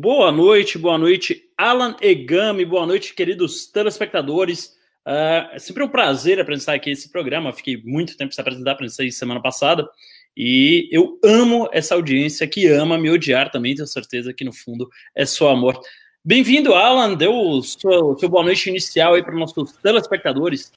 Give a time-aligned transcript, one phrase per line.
[0.00, 4.66] Boa noite, boa noite, Alan Egami, boa noite, queridos telespectadores.
[5.04, 7.52] Uh, é sempre um prazer apresentar aqui esse programa.
[7.52, 9.90] Fiquei muito tempo sem apresentar, apresentei semana passada.
[10.36, 14.88] E eu amo essa audiência que ama me odiar também, tenho certeza que no fundo
[15.16, 15.80] é só amor.
[16.24, 17.14] Bem-vindo, Alan.
[17.14, 20.72] Deu o seu, seu, boa noite inicial aí para os nossos telespectadores.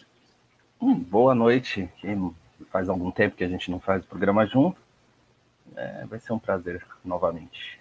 [0.82, 1.88] Hum, boa noite.
[2.72, 4.82] Faz algum tempo que a gente não faz o programa junto.
[5.76, 7.81] É, vai ser um prazer novamente.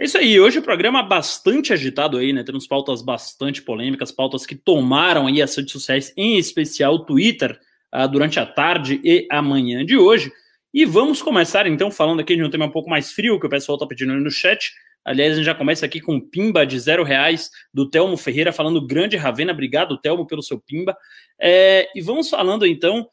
[0.00, 2.42] É isso aí, hoje o programa bastante agitado aí, né?
[2.42, 7.60] Temos pautas bastante polêmicas, pautas que tomaram aí as redes sociais, em especial o Twitter,
[7.94, 10.32] uh, durante a tarde e a manhã de hoje.
[10.72, 13.50] E vamos começar então falando aqui de um tema um pouco mais frio, que o
[13.50, 14.72] pessoal está pedindo no chat.
[15.04, 18.86] Aliás, a gente já começa aqui com pimba de zero reais do Telmo Ferreira, falando
[18.86, 19.52] grande Ravena.
[19.52, 20.96] Obrigado, Telmo, pelo seu pimba.
[21.38, 23.06] É, e vamos falando então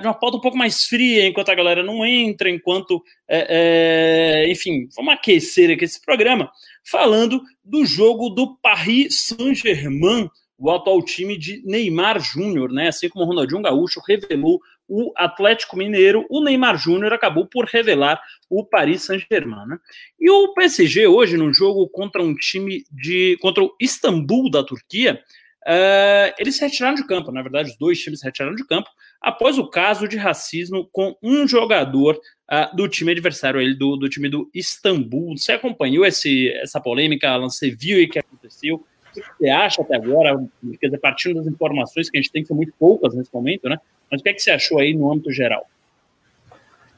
[0.00, 4.50] de uma pauta um pouco mais fria, enquanto a galera não entra, enquanto, é, é,
[4.50, 6.50] enfim, vamos aquecer aqui esse programa,
[6.84, 12.88] falando do jogo do Paris Saint-Germain, o atual time de Neymar Júnior, né?
[12.88, 18.20] Assim como o Ronaldinho Gaúcho revelou o Atlético Mineiro, o Neymar Júnior acabou por revelar
[18.48, 19.66] o Paris Saint-Germain.
[19.66, 19.78] Né?
[20.18, 25.22] E o PSG hoje no jogo contra um time de contra o Istambul da Turquia,
[25.66, 27.30] uh, eles se retiraram de campo.
[27.30, 28.88] Na verdade, os dois times se retiraram de campo
[29.20, 32.18] após o caso de racismo com um jogador
[32.50, 35.36] uh, do time adversário, ele, do, do time do Istambul.
[35.36, 37.48] Você acompanhou esse, essa polêmica, Alan?
[37.48, 38.76] Você viu o que aconteceu?
[38.76, 40.38] O que você acha até agora?
[40.80, 43.68] Quer dizer, partindo das informações que a gente tem, que são muito poucas nesse momento,
[43.68, 43.78] né?
[44.10, 45.66] Mas o que, é que você achou aí no âmbito geral?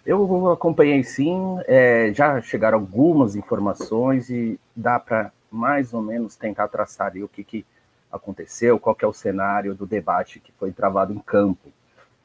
[0.04, 6.68] Eu acompanhei sim, é, já chegaram algumas informações e dá para mais ou menos tentar
[6.68, 7.66] traçar o que, que
[8.10, 11.72] aconteceu, qual que é o cenário do debate que foi travado em campo.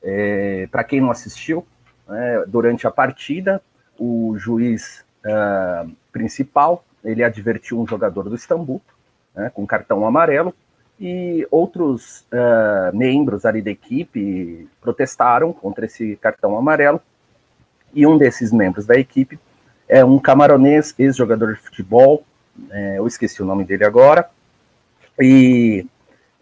[0.07, 1.65] É, Para quem não assistiu,
[2.07, 3.61] né, durante a partida,
[3.97, 8.81] o juiz uh, principal ele advertiu um jogador do Istambul
[9.35, 10.53] né, com cartão amarelo
[10.99, 17.01] e outros uh, membros ali da equipe protestaram contra esse cartão amarelo
[17.93, 19.39] e um desses membros da equipe
[19.87, 22.23] é um camaronês, ex-jogador de futebol,
[22.71, 24.29] é, eu esqueci o nome dele agora,
[25.19, 25.85] e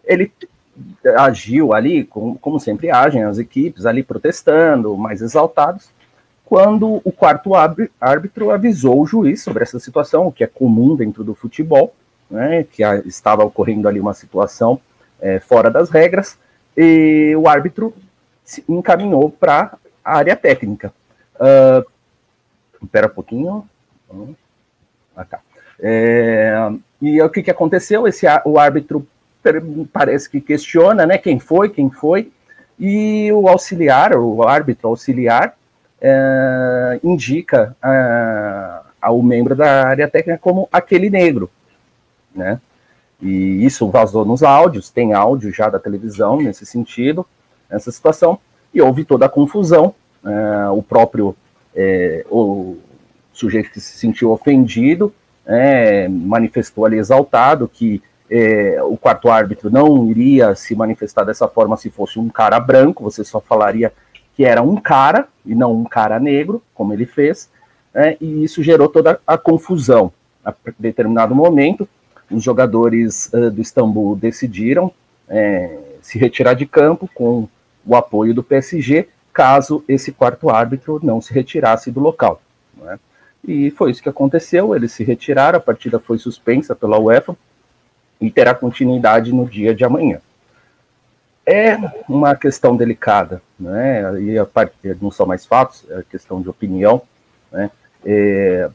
[0.06, 0.32] ele
[1.18, 5.90] agiu ali, como, como sempre agem as equipes, ali protestando, mais exaltados,
[6.46, 7.52] quando o quarto
[8.00, 11.96] árbitro avisou o juiz sobre essa situação, o que é comum dentro do futebol,
[12.30, 14.80] né, que estava ocorrendo ali uma situação
[15.20, 16.38] é, fora das regras,
[16.76, 17.94] e o árbitro
[18.44, 20.94] se encaminhou para a área técnica.
[21.36, 21.86] Uh,
[22.84, 23.70] espera um pouquinho.
[25.16, 25.40] Ah, tá.
[25.80, 28.08] É, e o que, que aconteceu?
[28.08, 29.08] Esse, o árbitro
[29.92, 32.32] parece que questiona, né, quem foi, quem foi,
[32.80, 35.56] e o auxiliar, o árbitro auxiliar,
[36.02, 41.50] é, indica é, ao membro da área técnica como aquele negro,
[42.36, 42.60] né,
[43.22, 47.26] e isso vazou nos áudios, tem áudio já da televisão nesse sentido,
[47.70, 48.40] nessa situação,
[48.74, 49.94] e houve toda a confusão,
[50.26, 51.36] é, o próprio
[51.76, 52.78] é, o
[53.32, 55.14] sujeito que se sentiu ofendido,
[55.46, 61.78] é, manifestou ali exaltado que é, o quarto árbitro não iria se manifestar dessa forma
[61.78, 63.94] se fosse um cara branco, você só falaria
[64.36, 67.50] que era um cara e não um cara negro, como ele fez,
[67.94, 70.12] é, e isso gerou toda a confusão.
[70.44, 71.88] A determinado momento,
[72.32, 74.92] os jogadores uh, do Istambul decidiram
[75.30, 77.48] é, se retirar de campo com
[77.86, 82.42] o apoio do PSG, caso esse quarto árbitro não se retirasse do local.
[82.88, 82.98] É?
[83.46, 87.36] E foi isso que aconteceu, eles se retiraram, a partida foi suspensa pela UEFA,
[88.24, 90.20] e terá continuidade no dia de amanhã.
[91.46, 94.22] É uma questão delicada, né?
[94.22, 97.02] E a parte não são mais fatos, é questão de opinião,
[97.52, 97.70] né?
[98.06, 98.70] É,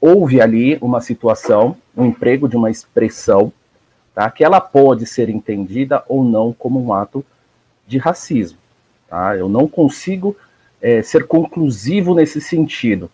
[0.00, 3.52] houve ali uma situação, um emprego de uma expressão,
[4.14, 4.30] tá?
[4.30, 7.22] Que ela pode ser entendida ou não como um ato
[7.86, 8.58] de racismo,
[9.10, 9.36] tá?
[9.36, 10.34] Eu não consigo
[10.80, 13.10] é, ser conclusivo nesse sentido.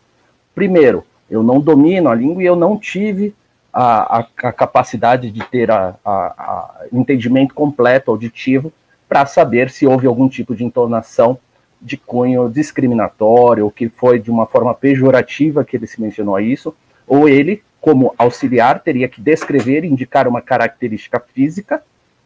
[0.54, 3.34] Primeiro, eu não domino a língua e eu não tive
[3.72, 8.72] a, a, a capacidade de ter a, a, entendimento completo auditivo
[9.08, 11.38] para saber se houve algum tipo de entonação
[11.80, 16.42] de cunho discriminatório, ou que foi de uma forma pejorativa que ele se mencionou a
[16.42, 16.74] isso,
[17.06, 21.82] ou ele, como auxiliar, teria que descrever, indicar uma característica física,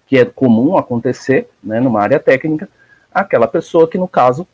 [0.07, 2.69] que é comum acontecer né, numa área técnica,
[3.13, 4.47] aquela pessoa que, no caso,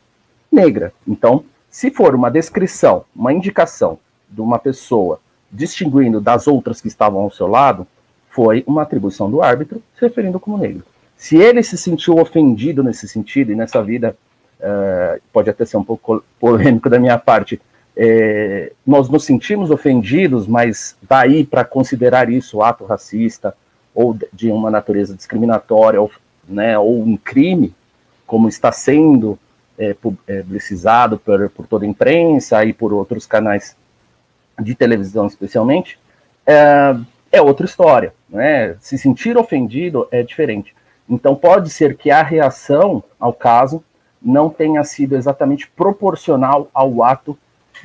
[0.51, 0.93] negra.
[1.07, 3.97] Então, se for uma descrição, uma indicação
[4.29, 5.19] de uma pessoa
[5.51, 7.85] distinguindo das outras que estavam ao seu lado,
[8.29, 10.83] foi uma atribuição do árbitro se referindo como negro.
[11.17, 14.15] Se ele se sentiu ofendido nesse sentido, e nessa vida,
[14.59, 17.61] uh, pode até ser um pouco polêmico da minha parte,
[17.95, 23.53] é, nós nos sentimos ofendidos, mas daí para considerar isso ato racista
[23.93, 26.09] ou de uma natureza discriminatória, ou,
[26.47, 27.75] né, ou um crime,
[28.25, 29.37] como está sendo
[29.77, 33.75] é, publicizado por, por toda a imprensa e por outros canais
[34.61, 35.99] de televisão, especialmente,
[36.45, 36.95] é,
[37.31, 38.13] é outra história.
[38.29, 38.75] Né?
[38.79, 40.75] Se sentir ofendido é diferente.
[41.09, 43.83] Então, pode ser que a reação ao caso
[44.21, 47.37] não tenha sido exatamente proporcional ao ato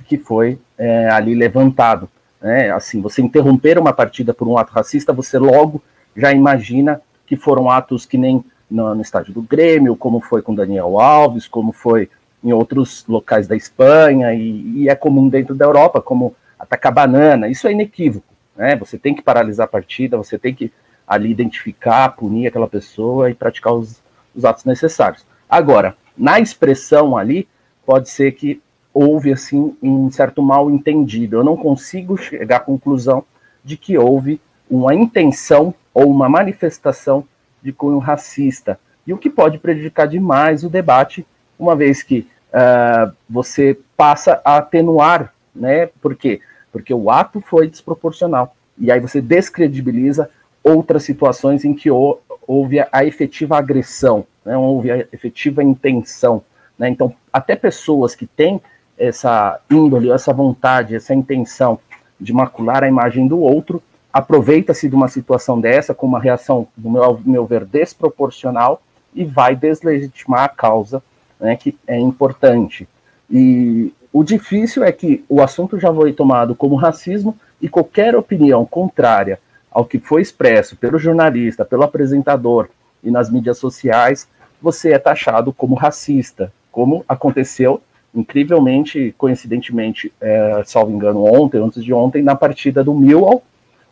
[0.06, 2.08] que foi é, ali levantado.
[2.40, 2.70] Né?
[2.70, 5.82] Assim, você interromper uma partida por um ato racista, você logo
[6.16, 10.54] já imagina que foram atos que nem no, no estádio do Grêmio, como foi com
[10.54, 12.08] Daniel Alves, como foi
[12.42, 17.48] em outros locais da Espanha, e, e é comum dentro da Europa, como atacar banana,
[17.48, 18.26] isso é inequívoco.
[18.56, 18.76] Né?
[18.76, 20.72] Você tem que paralisar a partida, você tem que
[21.06, 24.02] ali identificar, punir aquela pessoa e praticar os,
[24.34, 25.24] os atos necessários.
[25.48, 27.46] Agora, na expressão ali,
[27.84, 28.60] pode ser que
[28.92, 31.36] houve assim um certo mal entendido.
[31.36, 33.24] Eu não consigo chegar à conclusão
[33.62, 37.24] de que houve uma intenção ou uma manifestação
[37.62, 41.26] de cunho racista, e o que pode prejudicar demais o debate,
[41.58, 45.86] uma vez que uh, você passa a atenuar, né?
[46.00, 46.40] Por quê?
[46.72, 50.28] Porque o ato foi desproporcional, e aí você descredibiliza
[50.62, 54.56] outras situações em que houve a efetiva agressão, né?
[54.56, 56.42] houve a efetiva intenção.
[56.78, 56.88] Né?
[56.88, 58.60] Então, até pessoas que têm
[58.98, 61.78] essa índole, essa vontade, essa intenção
[62.20, 63.82] de macular a imagem do outro,
[64.12, 68.82] aproveita-se de uma situação dessa com uma reação, no meu, meu ver, desproporcional
[69.14, 71.02] e vai deslegitimar a causa,
[71.38, 72.88] né, que é importante.
[73.30, 78.64] E o difícil é que o assunto já foi tomado como racismo e qualquer opinião
[78.64, 79.38] contrária
[79.70, 82.68] ao que foi expresso pelo jornalista, pelo apresentador
[83.02, 84.28] e nas mídias sociais,
[84.60, 87.80] você é taxado como racista, como aconteceu
[88.14, 93.42] incrivelmente, coincidentemente, é, salvo engano, ontem, antes de ontem, na partida do Millwall,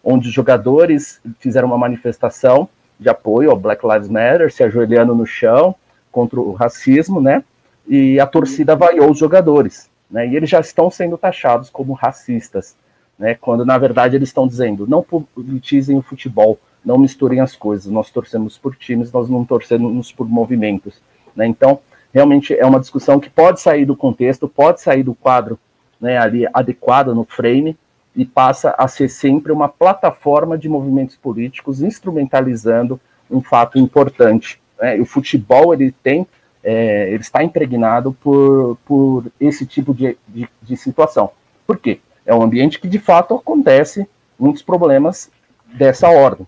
[0.02, 2.68] onde os jogadores fizeram uma manifestação
[2.98, 5.74] de apoio ao Black Lives Matter, se ajoelhando no chão
[6.10, 7.44] contra o racismo, né?
[7.86, 10.28] E a torcida vaiou os jogadores, né?
[10.28, 12.76] E eles já estão sendo taxados como racistas,
[13.18, 13.34] né?
[13.34, 17.90] Quando na verdade eles estão dizendo: não politizem o futebol, não misturem as coisas.
[17.90, 21.02] Nós torcemos por times, nós não torcemos por movimentos,
[21.34, 21.48] né?
[21.48, 21.80] Então,
[22.12, 25.58] realmente é uma discussão que pode sair do contexto, pode sair do quadro,
[26.00, 26.16] né?
[26.16, 27.76] Ali adequado no frame
[28.14, 34.62] e passa a ser sempre uma plataforma de movimentos políticos instrumentalizando um fato importante.
[34.80, 35.00] Né?
[35.00, 36.24] O futebol ele tem,
[36.64, 41.30] é, ele está impregnado por, por esse tipo de, de, de, situação.
[41.66, 42.00] Por quê?
[42.24, 44.08] É um ambiente que de fato acontece
[44.38, 45.30] muitos problemas
[45.74, 46.46] dessa ordem.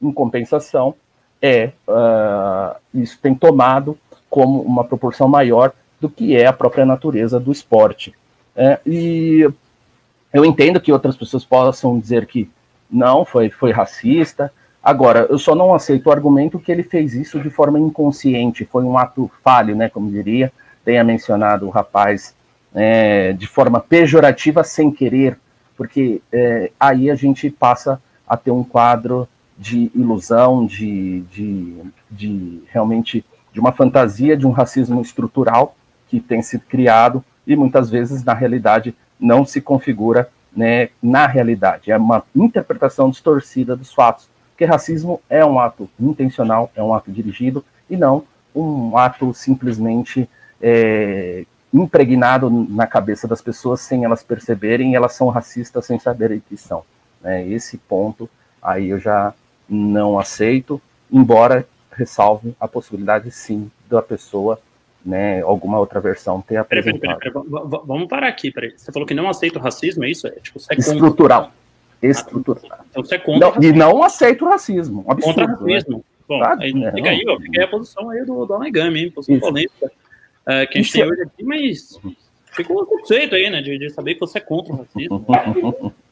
[0.00, 0.94] Em compensação,
[1.40, 3.98] é uh, isso tem tomado
[4.30, 8.14] como uma proporção maior do que é a própria natureza do esporte.
[8.54, 9.48] É, e
[10.32, 12.48] eu entendo que outras pessoas possam dizer que
[12.90, 14.52] não, foi, foi racista.
[14.82, 18.82] Agora, eu só não aceito o argumento que ele fez isso de forma inconsciente, foi
[18.82, 20.52] um ato falho, né, como diria,
[20.84, 22.34] tenha mencionado o rapaz,
[22.74, 25.38] é, de forma pejorativa, sem querer,
[25.76, 31.76] porque é, aí a gente passa a ter um quadro de ilusão, de, de,
[32.10, 35.76] de realmente de uma fantasia de um racismo estrutural
[36.08, 41.90] que tem sido criado e muitas vezes, na realidade, não se configura né, na realidade.
[41.90, 44.28] É uma interpretação distorcida dos fatos,
[44.62, 50.28] porque racismo é um ato intencional, é um ato dirigido, e não um ato simplesmente
[50.60, 56.40] é, impregnado na cabeça das pessoas sem elas perceberem, e elas são racistas sem saberem
[56.48, 56.84] que são.
[57.20, 57.48] Né?
[57.48, 58.30] Esse ponto
[58.62, 59.34] aí eu já
[59.68, 64.60] não aceito, embora ressalve a possibilidade sim da pessoa
[65.04, 67.18] né, alguma outra versão ter apresentado.
[67.18, 68.72] Peraí, peraí, peraí, vamos parar aqui, peraí.
[68.76, 70.28] Você falou que não aceita o racismo, é isso?
[70.28, 71.46] É, tipo, é Estrutural.
[71.46, 71.61] Contra...
[72.02, 72.80] Estrutural.
[72.90, 75.04] então você é contra não, E não aceita o racismo.
[75.06, 75.74] Um absurdo, contra o né?
[75.74, 75.98] racismo.
[75.98, 76.04] Né?
[76.28, 76.56] Bom, tá?
[76.60, 79.10] aí, não, fica aí, ó, fica aí a posição aí do, do Anegami, hein?
[79.10, 79.46] Posição isso.
[79.46, 82.00] polêmica uh, que a gente tem hoje aqui, mas
[82.52, 85.94] fica um conceito aí, né, de, de saber que você é contra o racismo.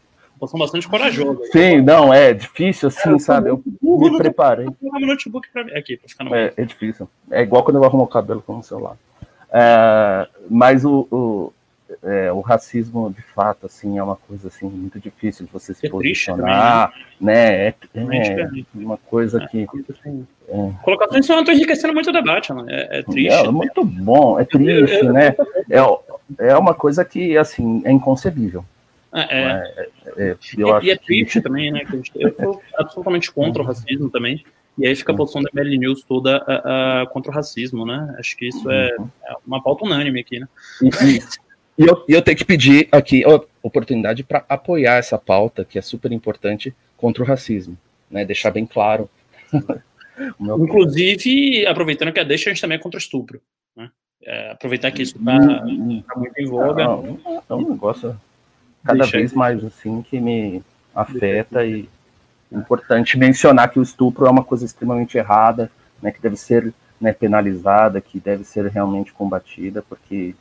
[0.46, 1.48] são bastante corajosos.
[1.50, 3.50] Sim, não, é difícil assim, é, sabe?
[3.50, 4.66] Eu me preparei.
[4.66, 7.08] Eu meu notebook pra, aqui, pra ficar no é, é difícil.
[7.30, 8.96] É igual quando eu arrumo o cabelo com o celular.
[9.52, 11.52] É, mas o, o,
[12.02, 15.86] é, o, racismo, de fato, assim, é uma coisa assim, muito difícil de você se
[15.86, 17.68] é posicionar, triste, né?
[17.68, 19.66] É, é, uma coisa que.
[19.90, 20.26] Assim,
[20.82, 22.68] Colocações estão enriquecendo muito o debate, mano.
[22.70, 23.32] É, triste.
[23.32, 25.34] É, muito bom, é triste, né?
[25.68, 28.64] É, é uma coisa que, assim, é inconcebível.
[29.12, 31.40] É, é, é, e, e é triste que...
[31.40, 31.82] também, né?
[32.14, 34.44] Eu sou absolutamente contra o racismo também.
[34.78, 38.14] E aí fica a posição da ML News toda uh, uh, contra o racismo, né?
[38.18, 39.08] Acho que isso é, uhum.
[39.24, 40.48] é uma pauta unânime aqui, né?
[41.80, 45.78] E, E eu, eu tenho que pedir aqui a oportunidade para apoiar essa pauta, que
[45.78, 47.76] é super importante, contra o racismo.
[48.10, 48.24] Né?
[48.24, 49.08] Deixar bem claro.
[50.38, 53.40] Inclusive, aproveitando que a deixa, a gente também é contra o estupro.
[53.74, 53.90] Né?
[54.22, 56.82] É, aproveitar que isso está tá muito em voga.
[56.82, 58.20] é um negócio
[58.84, 60.62] cada deixa vez mais assim que me
[60.94, 61.88] afeta e
[62.52, 65.70] importante mencionar que o estupro é uma coisa extremamente errada,
[66.02, 70.34] né, que deve ser né, penalizada, que deve ser realmente combatida, porque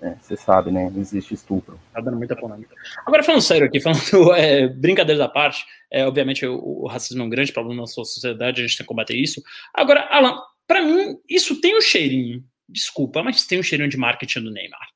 [0.00, 0.92] é, você sabe, né?
[0.96, 1.80] Existe estupro.
[1.92, 2.74] Tá dando muita polêmica.
[3.04, 4.00] Agora, falando sério aqui, falando
[4.36, 8.04] é, brincadeiras à parte, é, obviamente o, o, racismo é um grande problema na sua
[8.04, 9.42] sociedade, a gente tem que combater isso.
[9.72, 14.40] Agora, Alan, para mim, isso tem um cheirinho, desculpa, mas tem um cheirinho de marketing
[14.40, 14.88] do Neymar.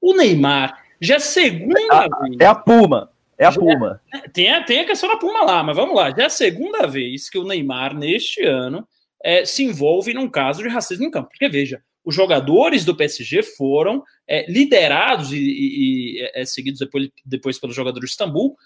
[0.00, 2.36] O Neymar já é segunda é a, vez.
[2.40, 3.10] É a Puma.
[3.36, 4.00] É a Puma.
[4.12, 6.10] É, tem, a, tem a questão da Puma lá, mas vamos lá.
[6.10, 8.86] Já é a segunda vez que o Neymar, neste ano,
[9.22, 11.28] é, se envolve num caso de racismo em campo.
[11.28, 17.10] Porque, veja, os jogadores do PSG foram é, liderados e, e, e é, seguidos depois,
[17.22, 18.56] depois pelo jogador de Istambul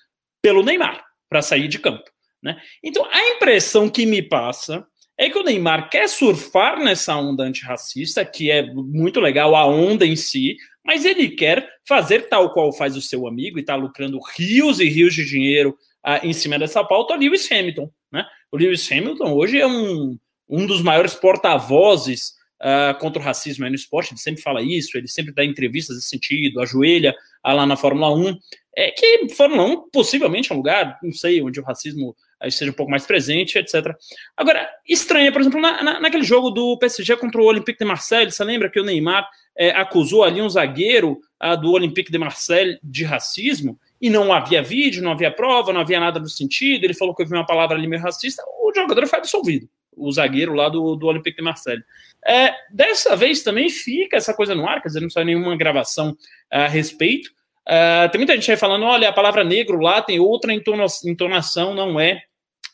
[0.40, 2.08] pelo Neymar para sair de campo.
[2.40, 2.56] Né?
[2.84, 4.86] Então, a impressão que me passa
[5.18, 10.06] é que o Neymar quer surfar nessa onda antirracista, que é muito legal a onda
[10.06, 14.20] em si, mas ele quer fazer tal qual faz o seu amigo e está lucrando
[14.36, 17.90] rios e rios de dinheiro ah, em cima dessa pauta, o Lewis Hamilton.
[18.12, 18.24] Né?
[18.52, 20.16] O Lewis Hamilton hoje é um,
[20.48, 25.08] um dos maiores porta-vozes uh, contra o racismo no esporte, ele sempre fala isso, ele
[25.08, 27.14] sempre dá entrevistas nesse sentido, ajoelha
[27.44, 28.38] uh, lá na Fórmula 1,
[28.74, 32.70] é que Fórmula 1 possivelmente é um lugar, não sei, onde o racismo uh, seja
[32.70, 33.94] um pouco mais presente, etc.
[34.36, 38.30] Agora, estranha, por exemplo, na, na, naquele jogo do PSG contra o Olympique de Marseille,
[38.30, 42.78] você lembra que o Neymar é, acusou ali um zagueiro uh, do Olympique de Marseille
[42.82, 46.94] de racismo, e não havia vídeo, não havia prova, não havia nada no sentido, ele
[46.94, 50.68] falou que ouviu uma palavra ali meio racista, o jogador foi absolvido o zagueiro lá
[50.68, 51.82] do, do Olympique de Marseille.
[52.26, 56.16] É, dessa vez também fica essa coisa no ar, quer dizer, não saiu nenhuma gravação
[56.50, 57.30] a respeito.
[57.66, 61.98] Uh, tem muita gente aí falando, olha, a palavra negro lá tem outra entonação, não
[61.98, 62.22] é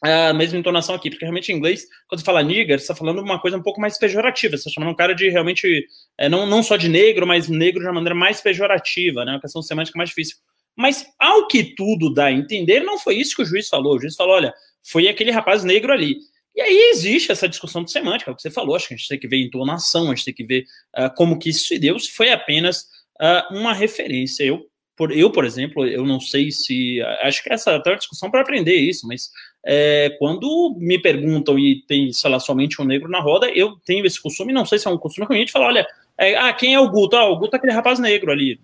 [0.00, 3.20] a mesma entonação aqui, porque realmente em inglês, quando você fala nigger, você está falando
[3.20, 6.46] uma coisa um pouco mais pejorativa, você está chamando um cara de realmente, é, não,
[6.46, 9.98] não só de negro, mas negro de uma maneira mais pejorativa, né, uma questão semântica
[9.98, 10.36] mais difícil.
[10.76, 13.96] Mas, ao que tudo dá a entender, não foi isso que o juiz falou.
[13.96, 16.18] O juiz falou, olha, foi aquele rapaz negro ali.
[16.54, 18.96] E aí existe essa discussão de semântica, é o que você falou, acho que a
[18.96, 20.64] gente tem que ver entonação, a gente tem que ver
[20.96, 22.82] uh, como que isso se deu, se foi apenas
[23.20, 24.42] uh, uma referência.
[24.42, 24.66] Eu
[24.98, 27.00] por, eu, por exemplo, eu não sei se.
[27.22, 29.30] Acho que essa é até uma discussão para aprender isso, mas
[29.64, 34.04] é, quando me perguntam e tem, sei lá, somente um negro na roda, eu tenho
[34.04, 35.86] esse costume, não sei se é um costume ruim, de falar: olha,
[36.18, 37.14] é, ah, quem é o Guto?
[37.14, 38.60] Ah, o Guto é aquele rapaz negro ali.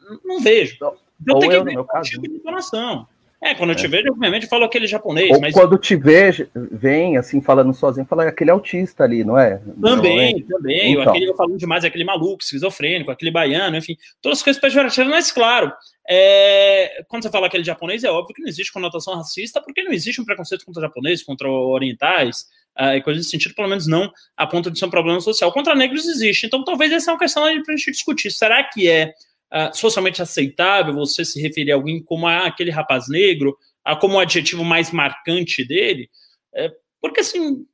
[0.00, 0.76] Não, não vejo.
[0.80, 3.06] Eu tenho que ver o tipo de entonação.
[3.42, 3.88] É, quando eu te é.
[3.88, 5.30] vejo, obviamente, falo aquele japonês.
[5.30, 5.52] Ou mas...
[5.52, 9.60] quando te vejo, vem assim, falando sozinho, fala aquele autista ali, não é?
[9.80, 10.56] Também, não é?
[10.56, 10.92] também.
[10.92, 11.10] Então.
[11.10, 15.30] Aquele, eu falo demais, aquele maluco, esquizofrênico, aquele baiano, enfim, todas as coisas pejorativas, mas
[15.30, 15.70] claro,
[16.08, 17.04] é...
[17.08, 20.20] quando você fala aquele japonês, é óbvio que não existe conotação racista, porque não existe
[20.20, 22.46] um preconceito contra japoneses, contra orientais,
[22.80, 25.52] uh, e coisas desse sentido, pelo menos não a ponto de ser um problema social.
[25.52, 26.46] Contra negros existe.
[26.46, 28.30] Então, talvez essa é uma questão para a gente discutir.
[28.30, 29.12] Será que é
[29.52, 33.56] uh, socialmente aceitável você se referir a alguém como ah, aquele rapaz negro,
[33.88, 36.08] uh, como o adjetivo mais marcante dele?
[36.54, 37.64] É, porque assim,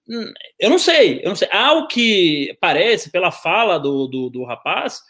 [0.59, 1.49] eu não sei, eu não sei.
[1.51, 5.01] Ao que parece, pela fala do, do, do rapaz,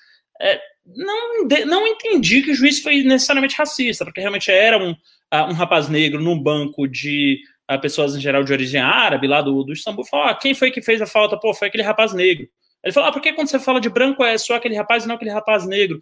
[0.40, 5.49] é, não, não entendi que o juiz foi necessariamente racista, porque realmente era um, uh,
[5.49, 7.40] um rapaz negro num banco de
[7.71, 10.71] uh, pessoas em geral de origem árabe, lá do, do Istambul, falou: ah, quem foi
[10.71, 11.38] que fez a falta?
[11.38, 12.49] Pô, foi aquele rapaz negro.
[12.83, 15.09] Ele falou: ah, por que quando você fala de branco é só aquele rapaz e
[15.09, 16.00] não aquele rapaz negro?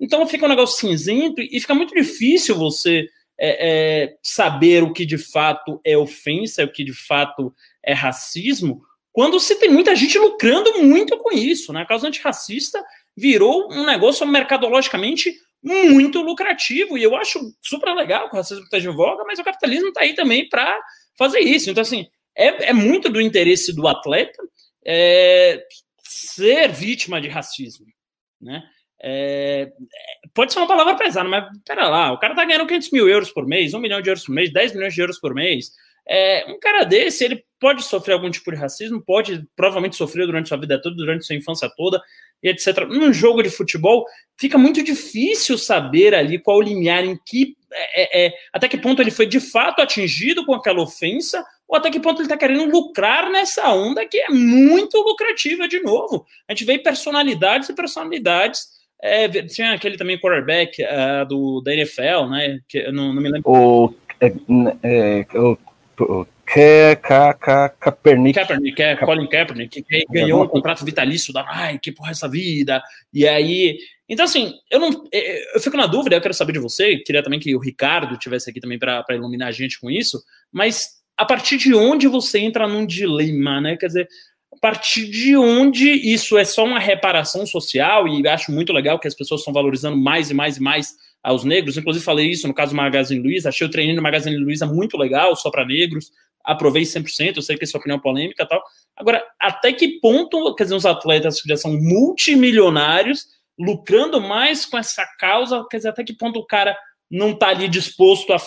[0.00, 3.08] Então fica um negócio cinzento e fica muito difícil você
[3.38, 8.82] é, é, saber o que de fato é ofensa, o que de fato é racismo,
[9.12, 11.72] quando se tem muita gente lucrando muito com isso.
[11.72, 11.82] Né?
[11.82, 12.84] A causa antirracista
[13.16, 15.32] virou um negócio mercadologicamente
[15.62, 16.98] muito lucrativo.
[16.98, 20.00] E eu acho super legal que o racismo está de voga, mas o capitalismo está
[20.00, 20.78] aí também para
[21.16, 21.70] fazer isso.
[21.70, 24.42] Então, assim, é, é, muito do interesse do atleta
[24.84, 25.64] é,
[26.02, 27.86] ser vítima de racismo.
[28.40, 28.62] Né?
[29.06, 29.70] É,
[30.32, 33.30] pode ser uma palavra pesada, mas pera lá, o cara tá ganhando 500 mil euros
[33.30, 35.72] por mês, 1 milhão de euros por mês, 10 milhões de euros por mês.
[36.08, 40.48] É, um cara desse, ele pode sofrer algum tipo de racismo, pode provavelmente sofrer durante
[40.48, 42.00] sua vida toda, durante sua infância toda,
[42.42, 42.86] e etc.
[42.88, 44.06] Num jogo de futebol,
[44.38, 48.78] fica muito difícil saber ali qual o limiar em que, é, é, é até que
[48.78, 52.38] ponto ele foi de fato atingido com aquela ofensa, ou até que ponto ele está
[52.38, 56.24] querendo lucrar nessa onda que é muito lucrativa de novo.
[56.48, 62.26] A gente vê personalidades e personalidades é, tinha aquele também quarterback uh, do, da NFL,
[62.30, 62.60] né?
[62.68, 63.50] Que eu não, não me lembro.
[63.50, 64.32] O, é,
[64.82, 65.58] é, o,
[66.00, 68.34] o Ke, Ka, Ka, Kaepernick.
[68.34, 72.82] Kaepernick, é, Colin Kaepernick, que ganhou um contrato vitalício da Nike por essa vida,
[73.12, 73.78] e aí...
[74.06, 74.90] Então, assim, eu não...
[75.54, 78.50] Eu fico na dúvida, eu quero saber de você, queria também que o Ricardo tivesse
[78.50, 80.22] aqui também para iluminar a gente com isso,
[80.52, 83.76] mas a partir de onde você entra num dilema, né?
[83.76, 84.08] Quer dizer,
[84.64, 89.14] partir de onde isso é só uma reparação social, e acho muito legal que as
[89.14, 91.76] pessoas estão valorizando mais e mais e mais aos negros.
[91.76, 94.96] Inclusive, falei isso no caso do Magazine Luiza, achei o treininho do Magazine Luiza muito
[94.96, 96.10] legal, só para negros,
[96.42, 98.62] aprovei 100%, eu sei que é sua opinião polêmica e tal.
[98.96, 103.26] Agora, até que ponto, quer dizer, os atletas que já são multimilionários,
[103.58, 106.74] lucrando mais com essa causa, quer dizer, até que ponto o cara
[107.10, 108.38] não está ali disposto a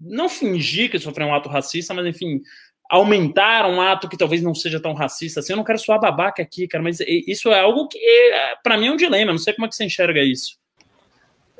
[0.00, 2.40] não fingir que sofreu um ato racista, mas enfim,
[2.90, 5.52] aumentar um ato que talvez não seja tão racista assim.
[5.52, 7.98] Eu não quero soar babaca aqui, cara, mas isso é algo que
[8.64, 9.30] para mim é um dilema.
[9.30, 10.58] Não sei como é que você enxerga isso.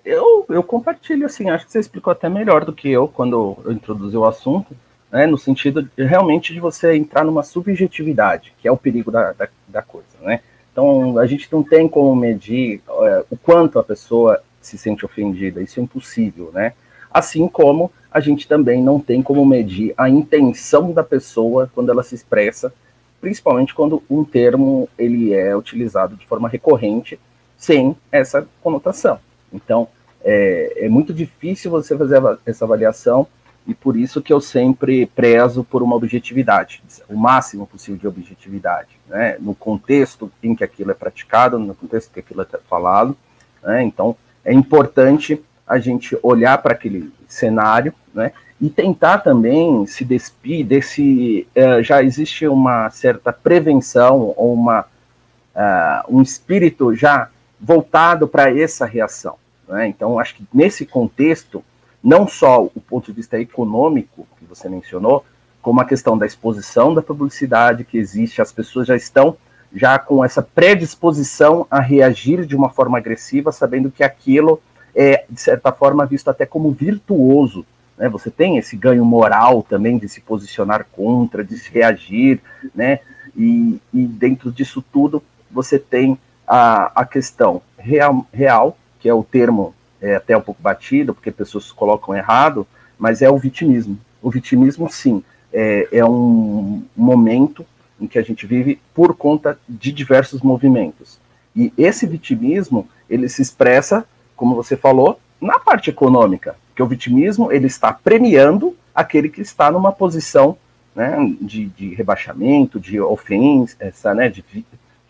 [0.04, 3.72] Eu, eu compartilho, assim, acho que você explicou até melhor do que eu quando eu
[3.72, 4.75] introduzi o assunto,
[5.12, 9.32] né, no sentido de, realmente de você entrar numa subjetividade, que é o perigo da,
[9.32, 10.40] da, da coisa, né?
[10.72, 15.62] Então, a gente não tem como medir é, o quanto a pessoa se sente ofendida,
[15.62, 16.72] isso é impossível, né?
[17.12, 22.02] Assim como a gente também não tem como medir a intenção da pessoa quando ela
[22.02, 22.72] se expressa,
[23.20, 27.18] principalmente quando um termo ele é utilizado de forma recorrente
[27.56, 29.18] sem essa conotação.
[29.52, 29.88] Então,
[30.22, 33.26] é, é muito difícil você fazer essa avaliação
[33.66, 38.98] e por isso que eu sempre prezo por uma objetividade, o máximo possível de objetividade,
[39.06, 39.36] né?
[39.38, 43.16] no contexto em que aquilo é praticado, no contexto em que aquilo é falado.
[43.62, 43.82] Né?
[43.82, 48.32] Então, é importante a gente olhar para aquele cenário, né?
[48.60, 51.46] E tentar também se despir desse.
[51.56, 58.84] Uh, já existe uma certa prevenção ou uma, uh, um espírito já voltado para essa
[58.84, 59.37] reação.
[59.66, 59.88] Né?
[59.88, 61.64] Então, acho que nesse contexto,
[62.02, 65.25] não só o ponto de vista econômico, que você mencionou,
[65.62, 69.37] como a questão da exposição da publicidade que existe, as pessoas já estão
[69.72, 74.60] já com essa predisposição a reagir de uma forma agressiva, sabendo que aquilo
[74.94, 77.64] é, de certa forma, visto até como virtuoso.
[77.97, 78.09] Né?
[78.09, 82.40] Você tem esse ganho moral também de se posicionar contra, de se reagir,
[82.75, 83.00] né?
[83.36, 89.23] E, e dentro disso tudo, você tem a, a questão real, real, que é o
[89.23, 92.67] termo é, até um pouco batido, porque pessoas colocam errado,
[92.99, 93.99] mas é o vitimismo.
[94.21, 97.64] O vitimismo, sim, é, é um momento
[98.00, 101.19] em que a gente vive por conta de diversos movimentos.
[101.54, 104.04] E esse vitimismo, ele se expressa
[104.40, 109.70] como você falou, na parte econômica, que o vitimismo ele está premiando aquele que está
[109.70, 110.56] numa posição
[110.96, 114.64] né, de, de rebaixamento, de ofensa, né, de, de,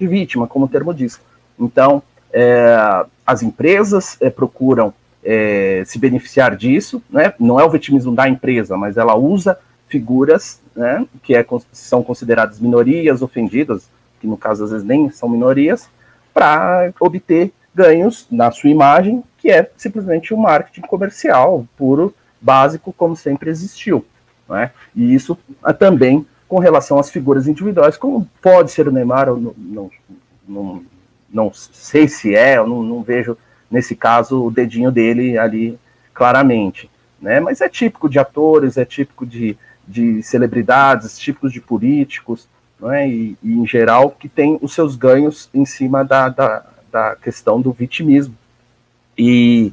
[0.04, 1.20] vítima, como o termo diz.
[1.56, 2.76] Então, é,
[3.24, 8.76] as empresas é, procuram é, se beneficiar disso, né, não é o vitimismo da empresa,
[8.76, 13.88] mas ela usa figuras né, que é, são consideradas minorias ofendidas,
[14.20, 15.88] que no caso às vezes nem são minorias,
[16.34, 23.16] para obter ganhos na sua imagem, que é simplesmente um marketing comercial puro, básico, como
[23.16, 24.04] sempre existiu.
[24.48, 24.70] Né?
[24.94, 29.37] E isso ah, também com relação às figuras individuais, como pode ser o Neymar, eu
[29.37, 29.90] não, não,
[30.48, 30.83] não,
[31.33, 33.38] não sei se é, eu não, não, vejo
[33.70, 35.78] nesse caso o dedinho dele ali
[36.12, 36.90] claramente.
[37.22, 37.38] Né?
[37.38, 39.56] Mas é típico de atores, é típico de,
[39.87, 42.48] de celebridades, típicos de políticos,
[42.80, 43.09] né?
[43.09, 47.61] e, e, em geral, que tem os seus ganhos em cima da, da, da questão
[47.61, 48.35] do vitimismo.
[49.16, 49.72] E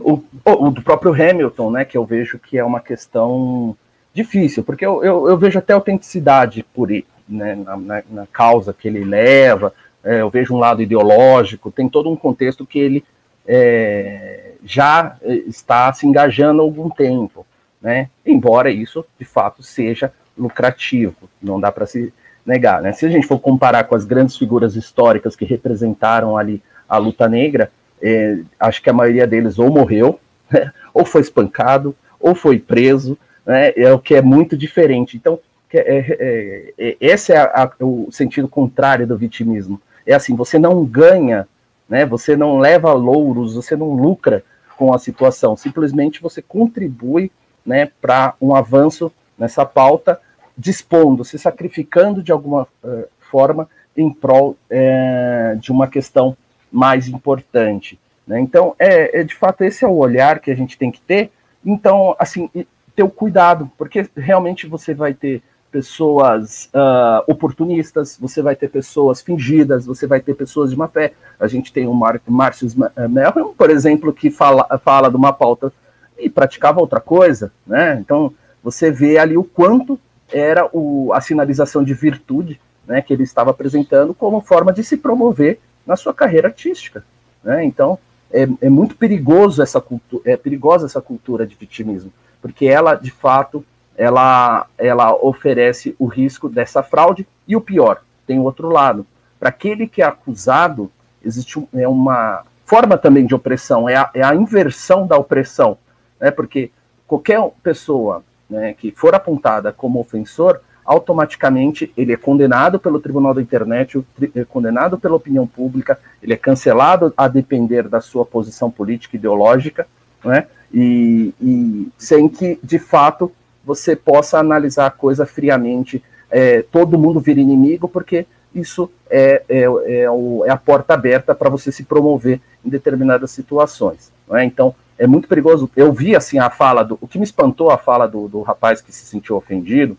[0.00, 3.76] o, o, do próprio Hamilton, né, que eu vejo que é uma questão
[4.14, 8.72] difícil, porque eu, eu, eu vejo até autenticidade por ele, né, na, na, na causa
[8.72, 13.04] que ele leva, é, eu vejo um lado ideológico, tem todo um contexto que ele
[13.46, 17.46] é, já está se engajando há algum tempo,
[17.82, 22.14] né, embora isso de fato seja lucrativo, não dá para se
[22.46, 22.80] negar.
[22.80, 22.92] Né?
[22.92, 27.28] Se a gente for comparar com as grandes figuras históricas que representaram ali a luta
[27.28, 30.72] negra, é, acho que a maioria deles ou morreu, né?
[30.94, 33.72] ou foi espancado, ou foi preso, né?
[33.76, 35.16] é o que é muito diferente.
[35.16, 35.38] Então,
[35.72, 39.80] é, é, é, esse é a, o sentido contrário do vitimismo.
[40.06, 41.48] É assim, você não ganha,
[41.88, 42.06] né?
[42.06, 44.44] você não leva louros, você não lucra
[44.76, 47.30] com a situação, simplesmente você contribui
[47.64, 50.20] né, para um avanço nessa pauta
[50.56, 56.36] dispondo, se sacrificando de alguma uh, forma em prol uh, de uma questão
[56.72, 57.98] mais importante.
[58.26, 58.40] Né?
[58.40, 61.30] Então, é, é, de fato esse é o olhar que a gente tem que ter.
[61.64, 62.48] Então, assim,
[62.94, 69.20] ter o cuidado, porque realmente você vai ter pessoas uh, oportunistas, você vai ter pessoas
[69.20, 71.12] fingidas, você vai ter pessoas de má fé.
[71.38, 72.68] A gente tem o Márcio
[73.10, 75.70] Melham, por exemplo, que fala, fala de uma pauta
[76.18, 77.98] e praticava outra coisa, né?
[78.00, 80.00] Então, você vê ali o quanto
[80.32, 84.96] era o, a sinalização de virtude né, que ele estava apresentando como forma de se
[84.96, 87.04] promover na sua carreira artística.
[87.42, 87.64] Né?
[87.64, 87.98] Então,
[88.30, 93.10] é, é, muito perigoso essa cultura, é perigosa essa cultura de vitimismo, porque ela, de
[93.10, 93.64] fato,
[93.96, 99.06] ela, ela oferece o risco dessa fraude e o pior, tem o outro lado.
[99.38, 100.90] Para aquele que é acusado,
[101.24, 105.78] existe um, é uma forma também de opressão, é a, é a inversão da opressão,
[106.20, 106.30] né?
[106.30, 106.70] porque
[107.06, 113.42] qualquer pessoa né, que for apontada como ofensor, automaticamente ele é condenado pelo Tribunal da
[113.42, 114.00] Internet,
[114.34, 119.86] é condenado pela opinião pública, ele é cancelado a depender da sua posição política ideológica,
[120.24, 120.46] né?
[120.72, 123.32] E, e sem que, de fato,
[123.64, 129.60] você possa analisar a coisa friamente, é, todo mundo vira inimigo, porque isso é, é,
[129.62, 134.12] é, o, é a porta aberta para você se promover em determinadas situações.
[134.28, 134.44] Né?
[134.44, 135.70] Então, é muito perigoso.
[135.76, 136.98] Eu vi assim a fala do.
[137.00, 139.96] O que me espantou a fala do, do rapaz que se sentiu ofendido,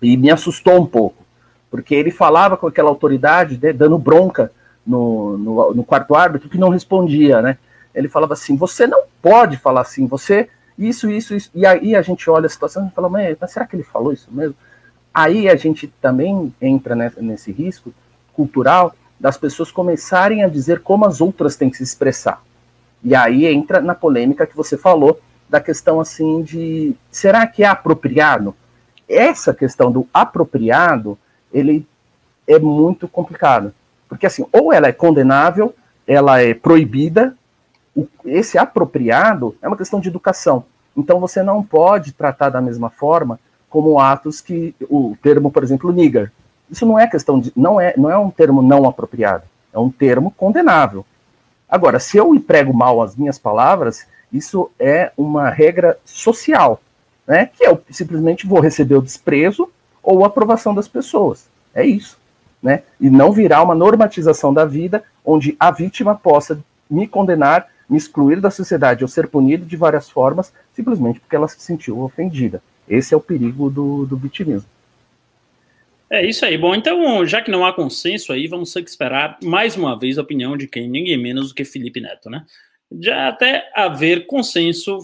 [0.00, 1.24] e me assustou um pouco,
[1.70, 4.52] porque ele falava com aquela autoridade, né, dando bronca
[4.86, 7.58] no, no, no, quarto árbitro, que não respondia, né?
[7.94, 10.48] Ele falava assim: você não pode falar assim, você.
[10.76, 11.50] Isso, isso, isso.
[11.54, 14.28] E aí a gente olha a situação e fala, mas será que ele falou isso
[14.32, 14.56] mesmo?
[15.14, 17.94] Aí a gente também entra nesse risco
[18.32, 22.42] cultural das pessoas começarem a dizer como as outras têm que se expressar.
[23.04, 27.66] E aí entra na polêmica que você falou da questão assim de será que é
[27.66, 28.54] apropriado?
[29.08, 31.18] essa questão do apropriado,
[31.52, 31.86] ele
[32.46, 33.72] é muito complicado.
[34.08, 35.74] Porque assim, ou ela é condenável,
[36.06, 37.36] ela é proibida,
[38.24, 40.64] esse apropriado é uma questão de educação.
[40.96, 43.38] Então você não pode tratar da mesma forma
[43.68, 46.32] como atos que o termo, por exemplo, nigger.
[46.70, 49.90] Isso não é questão de não é não é um termo não apropriado, é um
[49.90, 51.04] termo condenável.
[51.74, 56.80] Agora, se eu emprego mal as minhas palavras, isso é uma regra social
[57.26, 57.46] né?
[57.46, 59.70] Que eu simplesmente vou receber o desprezo
[60.02, 61.46] ou a aprovação das pessoas.
[61.74, 62.18] É isso,
[62.62, 62.82] né?
[63.00, 66.58] E não virar uma normatização da vida onde a vítima possa
[66.88, 71.48] me condenar, me excluir da sociedade ou ser punido de várias formas simplesmente porque ela
[71.48, 72.62] se sentiu ofendida.
[72.88, 74.68] Esse é o perigo do, do vitimismo.
[76.10, 76.56] É isso aí.
[76.56, 80.18] Bom, então, já que não há consenso aí, vamos ter que esperar mais uma vez
[80.18, 80.88] a opinião de quem?
[80.88, 82.44] Ninguém menos do que Felipe Neto, né?
[83.00, 84.98] já até haver consenso,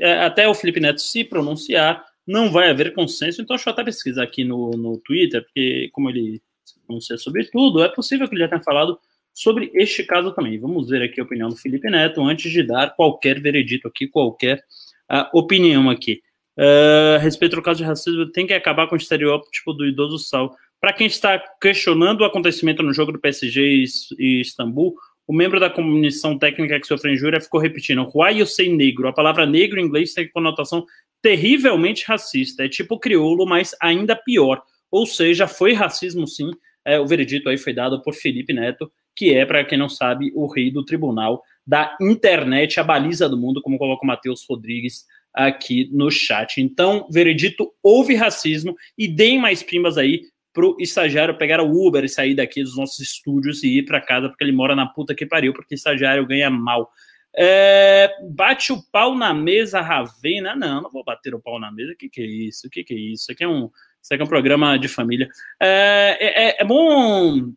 [0.00, 3.40] é, até o Felipe Neto se pronunciar, não vai haver consenso.
[3.40, 7.44] Então, deixa eu até pesquisar aqui no, no Twitter, porque como ele se pronuncia sobre
[7.44, 8.98] tudo, é possível que ele já tenha falado
[9.32, 10.58] sobre este caso também.
[10.58, 14.64] Vamos ver aqui a opinião do Felipe Neto antes de dar qualquer veredito aqui, qualquer
[15.10, 16.20] uh, opinião aqui.
[16.58, 20.56] Uh, respeito ao caso de racismo, tem que acabar com o estereótipo do idoso sal.
[20.80, 23.84] Para quem está questionando o acontecimento no jogo do PSG e,
[24.18, 24.94] e Istambul,
[25.26, 29.08] o membro da comissão técnica que sofreu injúria ficou repetindo why you say negro.
[29.08, 30.86] A palavra negro em inglês tem conotação
[31.20, 32.64] terrivelmente racista.
[32.64, 34.62] É tipo crioulo, mas ainda pior.
[34.90, 36.50] Ou seja, foi racismo sim.
[36.84, 40.30] É, o veredito aí foi dado por Felipe Neto, que é, para quem não sabe,
[40.34, 45.04] o rei do tribunal da internet, a baliza do mundo, como coloca o Matheus Rodrigues
[45.36, 46.60] aqui no chat.
[46.60, 50.22] Então, veredito, houve racismo e deem mais primas aí
[50.52, 54.30] pro estagiário pegar o Uber e sair daqui dos nossos estúdios e ir para casa,
[54.30, 56.90] porque ele mora na puta que pariu, porque estagiário ganha mal.
[57.38, 60.56] É, bate o pau na mesa, Ravena.
[60.56, 61.92] Não, não vou bater o pau na mesa.
[61.92, 62.66] O que, que é isso?
[62.66, 63.24] O que, que é isso?
[63.24, 63.68] Isso aqui é um,
[64.02, 65.28] isso aqui é um programa de família.
[65.60, 67.52] É, é, é, é bom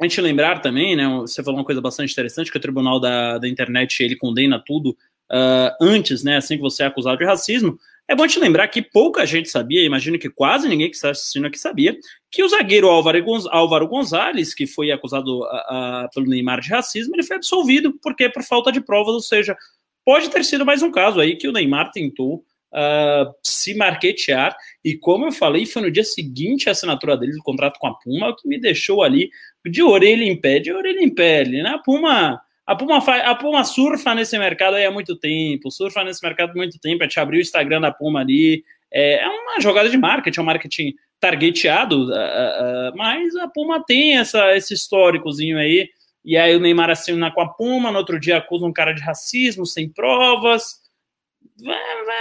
[0.00, 1.06] a gente lembrar também, né?
[1.20, 4.96] Você falou uma coisa bastante interessante, que o Tribunal da, da Internet ele condena tudo
[5.30, 6.36] uh, antes, né?
[6.36, 7.78] Assim que você é acusado de racismo.
[8.08, 11.46] É bom te lembrar que pouca gente sabia, imagino que quase ninguém que está assistindo
[11.46, 11.96] aqui sabia,
[12.28, 16.70] que o zagueiro Álvaro, Gonz Álvaro Gonzalez, que foi acusado a, a, pelo Neymar de
[16.70, 19.56] racismo, ele foi absolvido porque por falta de provas, ou seja,
[20.04, 24.96] pode ter sido mais um caso aí que o Neymar tentou uh, se marquetear, e
[24.96, 28.30] como eu falei, foi no dia seguinte a assinatura dele do contrato com a Puma,
[28.30, 29.30] o que me deixou ali
[29.64, 31.68] de orelha em pé, de orelha em pé, né?
[31.68, 36.24] A Puma a Puma, a Puma surfa nesse mercado aí há muito tempo, surfa nesse
[36.24, 39.60] mercado há muito tempo, a gente abriu o Instagram da Puma ali, é, é uma
[39.60, 44.72] jogada de marketing, é um marketing targeteado, uh, uh, mas a Puma tem essa, esse
[44.72, 45.88] históricozinho aí,
[46.24, 49.02] e aí o Neymar assina com a Puma, no outro dia acusa um cara de
[49.02, 50.76] racismo, sem provas,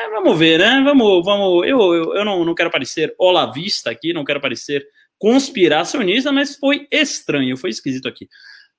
[0.10, 4.26] vamos ver, né, vamos, vamos, eu, eu, eu não, não quero parecer olavista aqui, não
[4.26, 4.84] quero parecer
[5.20, 8.28] conspiracionista, mas foi estranho, foi esquisito aqui.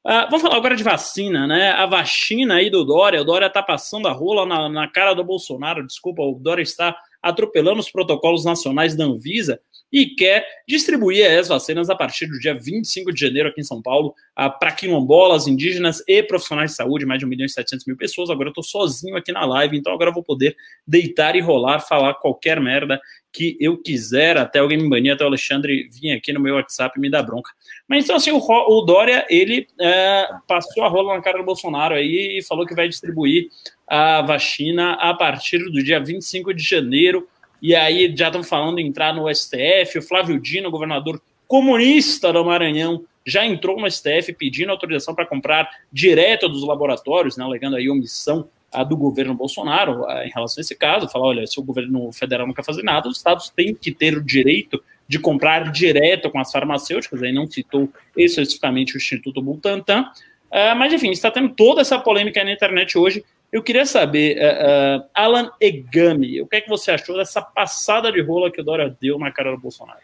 [0.06, 1.72] Uh, vamos falar agora de vacina, né?
[1.72, 5.22] A vacina aí do Dória, o Dória tá passando a rola na, na cara do
[5.22, 9.60] Bolsonaro, desculpa, o Dória está atropelando os protocolos nacionais da Anvisa
[9.92, 13.82] e quer distribuir as vacinas a partir do dia 25 de janeiro aqui em São
[13.82, 17.84] Paulo uh, para quilombolas, indígenas e profissionais de saúde, mais de 1 milhão e 700
[17.86, 18.30] mil pessoas.
[18.30, 21.80] Agora eu estou sozinho aqui na live, então agora eu vou poder deitar e rolar,
[21.80, 23.00] falar qualquer merda
[23.32, 26.98] que eu quiser, até alguém me banir, até o Alexandre vir aqui no meu WhatsApp
[26.98, 27.50] e me dar bronca.
[27.88, 31.94] Mas então, assim, o, o Dória, ele é, passou a rola na cara do Bolsonaro
[31.94, 33.48] aí e falou que vai distribuir
[33.86, 37.28] a vacina a partir do dia 25 de janeiro,
[37.62, 42.44] e aí já estão falando em entrar no STF, o Flávio Dino, governador comunista do
[42.44, 47.88] Maranhão, já entrou no STF pedindo autorização para comprar direto dos laboratórios, né, alegando aí
[47.88, 52.12] omissão a do governo Bolsonaro em relação a esse caso, falar, olha, se o governo
[52.12, 56.30] federal não quer fazer nada, os estados têm que ter o direito de comprar direto
[56.30, 61.48] com as farmacêuticas, aí não citou especificamente o Instituto Butantan, uh, mas enfim, está tendo
[61.48, 63.24] toda essa polêmica na internet hoje.
[63.50, 68.12] Eu queria saber, uh, uh, Alan Egami, o que é que você achou dessa passada
[68.12, 69.98] de rola que o Dória deu na cara do Bolsonaro?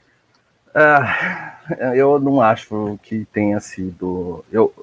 [1.95, 4.45] eu não acho que tenha sido.
[4.53, 4.75] Eu,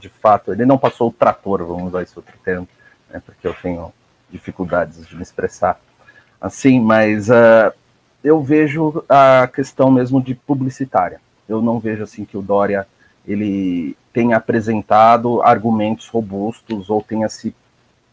[0.00, 2.66] de fato, ele não passou o trator, vamos usar esse outro termo,
[3.08, 3.92] né, porque eu tenho
[4.30, 5.78] dificuldades de me expressar
[6.40, 7.72] assim, mas uh,
[8.24, 11.20] eu vejo a questão mesmo de publicitária.
[11.48, 12.86] Eu não vejo assim que o Dória
[13.26, 17.54] ele tenha apresentado argumentos robustos ou tenha se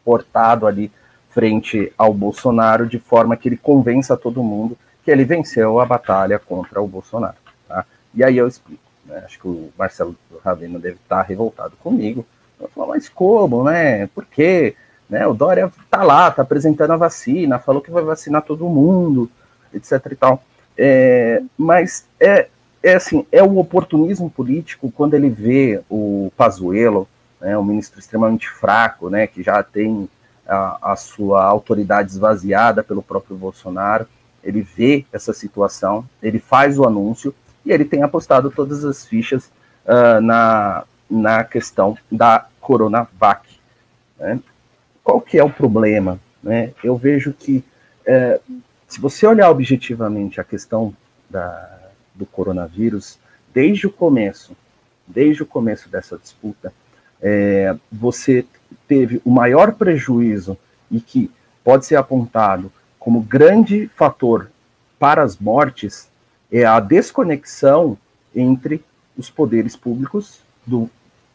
[0.04, 0.92] portado ali
[1.30, 6.38] frente ao Bolsonaro de forma que ele convença todo mundo que ele venceu a batalha
[6.38, 7.38] contra o Bolsonaro.
[7.68, 7.86] Tá?
[8.14, 8.87] E aí eu explico.
[9.08, 9.24] Né?
[9.26, 12.26] Acho que o Marcelo Ravena deve estar revoltado comigo.
[12.60, 14.08] Eu falo, mas como, né?
[14.08, 14.76] Por quê?
[15.10, 15.26] Né?
[15.26, 19.30] O Dória tá lá, tá apresentando a vacina, falou que vai vacinar todo mundo,
[19.74, 20.44] etc e tal.
[20.78, 22.48] É, mas é,
[22.84, 27.08] é assim, é o oportunismo político quando ele vê o Pazuello,
[27.42, 30.08] né, um ministro extremamente fraco, né, que já tem
[30.48, 34.08] a, a sua autoridade esvaziada pelo próprio Bolsonaro,
[34.44, 37.34] ele vê essa situação, ele faz o anúncio,
[37.68, 39.52] e ele tem apostado todas as fichas
[39.86, 43.46] uh, na, na questão da Coronavac.
[44.18, 44.40] Né?
[45.04, 46.18] Qual que é o problema?
[46.42, 46.72] Né?
[46.82, 47.62] Eu vejo que,
[48.08, 48.42] uh,
[48.88, 50.96] se você olhar objetivamente a questão
[51.30, 51.78] da,
[52.16, 53.20] do coronavírus,
[53.54, 54.56] desde o começo,
[55.06, 56.74] desde o começo dessa disputa,
[57.22, 58.46] é, você
[58.88, 60.58] teve o maior prejuízo
[60.90, 61.32] e que
[61.64, 64.50] pode ser apontado como grande fator
[65.00, 66.10] para as mortes
[66.52, 67.98] é a desconexão
[68.36, 68.84] entre
[69.18, 70.90] os poderes públicos do,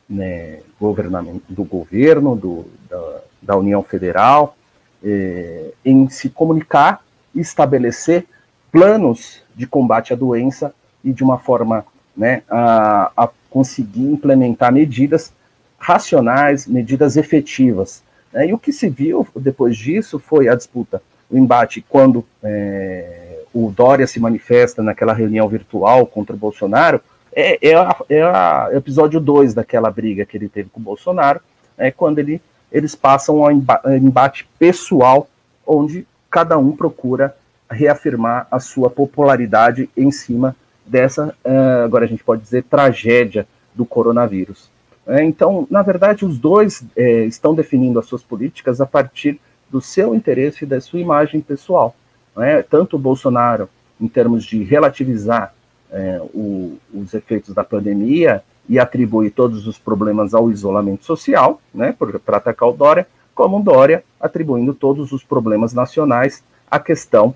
[0.09, 4.57] né, governamento, do governo, do, da, da União Federal,
[5.03, 8.27] é, em se comunicar e estabelecer
[8.71, 11.85] planos de combate à doença e de uma forma
[12.17, 15.33] né, a, a conseguir implementar medidas
[15.79, 18.03] racionais, medidas efetivas.
[18.33, 18.49] Né?
[18.49, 23.22] E o que se viu depois disso foi a disputa, o embate quando é,
[23.53, 27.01] o Dória se manifesta naquela reunião virtual contra o Bolsonaro,
[27.35, 27.75] é, é,
[28.11, 31.41] é episódio 2 daquela briga que ele teve com o Bolsonaro,
[31.77, 35.29] é quando ele, eles passam ao embate pessoal,
[35.67, 37.35] onde cada um procura
[37.71, 43.87] reafirmar a sua popularidade em cima dessa, uh, agora a gente pode dizer, tragédia do
[43.87, 44.71] coronavírus.
[45.07, 49.81] É, então, na verdade, os dois é, estão definindo as suas políticas a partir do
[49.81, 51.97] seu interesse e da sua imagem pessoal
[52.37, 53.69] né, tanto o Bolsonaro,
[54.01, 55.55] em termos de relativizar
[55.91, 61.95] é, o, os efeitos da pandemia e atribuir todos os problemas ao isolamento social, né,
[62.25, 67.35] para atacar o Dória, como o Dória atribuindo todos os problemas nacionais à questão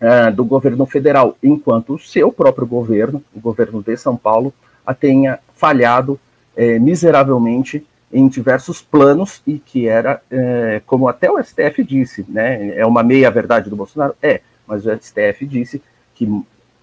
[0.00, 4.52] é, do governo federal, enquanto o seu próprio governo, o governo de São Paulo,
[4.86, 6.18] a tenha falhado
[6.56, 12.76] é, miseravelmente em diversos planos e que era, é, como até o STF disse, né,
[12.76, 14.14] é uma meia-verdade do Bolsonaro?
[14.22, 15.82] É, mas o STF disse
[16.14, 16.26] que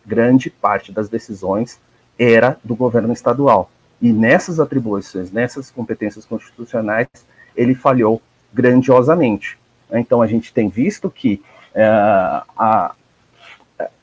[0.06, 1.80] grande parte das decisões
[2.18, 3.72] era do governo estadual.
[4.02, 7.08] E nessas atribuições, nessas competências constitucionais,
[7.56, 8.22] ele falhou
[8.54, 9.58] grandiosamente.
[9.92, 11.42] Então, a gente tem visto que
[11.74, 12.94] é, a,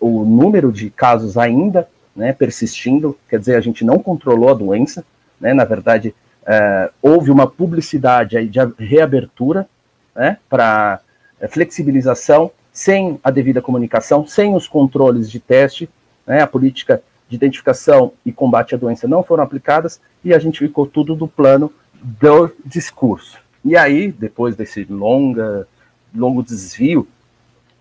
[0.01, 5.05] o número de casos ainda né, persistindo, quer dizer, a gente não controlou a doença,
[5.41, 6.15] né, na verdade,
[6.47, 9.69] é, houve uma publicidade aí de reabertura
[10.15, 11.01] né, para
[11.41, 15.89] é, flexibilização, sem a devida comunicação, sem os controles de teste,
[16.27, 20.59] né, a política de identificação e combate à doença não foram aplicadas e a gente
[20.59, 23.39] ficou tudo no plano do discurso.
[23.65, 25.67] E aí, depois desse longa,
[26.15, 27.07] longo desvio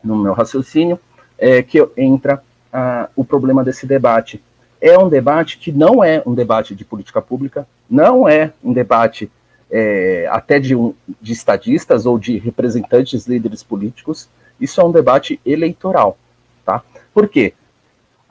[0.03, 0.99] no meu raciocínio,
[1.37, 4.41] é que entra ah, o problema desse debate
[4.81, 9.31] é um debate que não é um debate de política pública, não é um debate
[9.69, 14.27] é, até de, um, de estadistas ou de representantes líderes políticos,
[14.59, 16.17] isso é um debate eleitoral,
[16.65, 16.83] tá?
[17.13, 17.53] Por quê?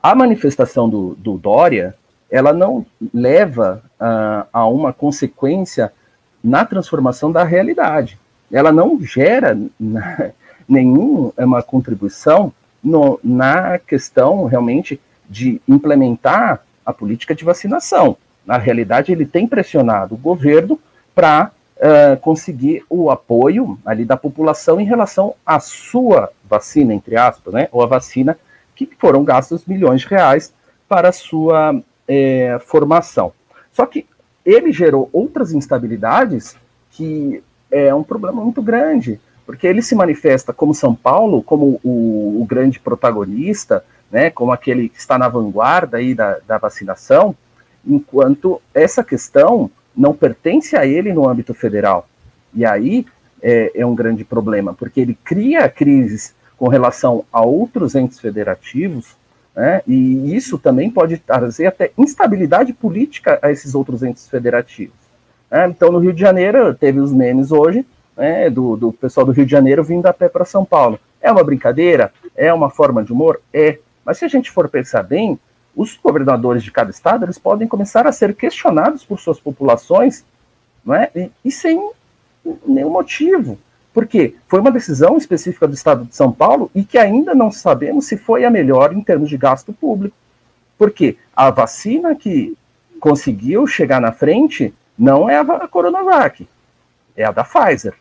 [0.03, 1.95] A manifestação do, do Dória,
[2.29, 5.91] ela não leva uh, a uma consequência
[6.43, 8.17] na transformação da realidade.
[8.51, 9.57] Ela não gera
[10.67, 14.99] nenhuma contribuição no, na questão realmente
[15.31, 18.17] de implementar a política de vacinação.
[18.45, 20.77] Na realidade, ele tem pressionado o governo
[21.15, 27.53] para uh, conseguir o apoio ali da população em relação à sua vacina, entre aspas,
[27.53, 28.37] né, ou a vacina
[28.75, 30.53] que foram gastos milhões de reais
[30.89, 33.31] para a sua é, formação.
[33.71, 34.05] Só que
[34.45, 36.57] ele gerou outras instabilidades
[36.91, 37.41] que
[37.71, 42.45] é um problema muito grande, porque ele se manifesta como São Paulo, como o, o
[42.45, 47.35] grande protagonista, né, como aquele que está na vanguarda aí da, da vacinação,
[47.85, 52.07] enquanto essa questão não pertence a ele no âmbito federal.
[52.53, 53.05] E aí
[53.41, 59.15] é, é um grande problema, porque ele cria crises com relação a outros entes federativos,
[59.55, 64.95] né, e isso também pode trazer até instabilidade política a esses outros entes federativos.
[65.49, 65.67] Né.
[65.67, 69.45] Então, no Rio de Janeiro, teve os memes hoje, né, do, do pessoal do Rio
[69.45, 70.99] de Janeiro vindo a pé para São Paulo.
[71.21, 72.11] É uma brincadeira?
[72.35, 73.41] É uma forma de humor?
[73.53, 73.79] É.
[74.05, 75.39] Mas se a gente for pensar bem,
[75.75, 80.25] os governadores de cada estado eles podem começar a ser questionados por suas populações
[80.83, 81.09] não é?
[81.15, 81.91] e, e sem
[82.65, 83.57] nenhum motivo.
[83.93, 88.07] Porque foi uma decisão específica do estado de São Paulo e que ainda não sabemos
[88.07, 90.15] se foi a melhor em termos de gasto público.
[90.77, 92.57] Porque a vacina que
[92.99, 96.47] conseguiu chegar na frente não é a Coronavac,
[97.15, 97.93] é a da Pfizer.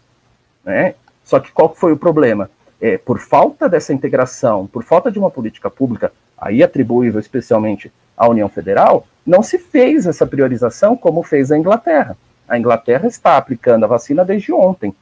[0.64, 0.94] Né?
[1.24, 2.50] Só que qual foi o problema?
[2.80, 8.28] É, por falta dessa integração, por falta de uma política pública, aí atribuível especialmente à
[8.28, 12.16] União Federal, não se fez essa priorização como fez a Inglaterra.
[12.48, 14.94] A Inglaterra está aplicando a vacina desde ontem.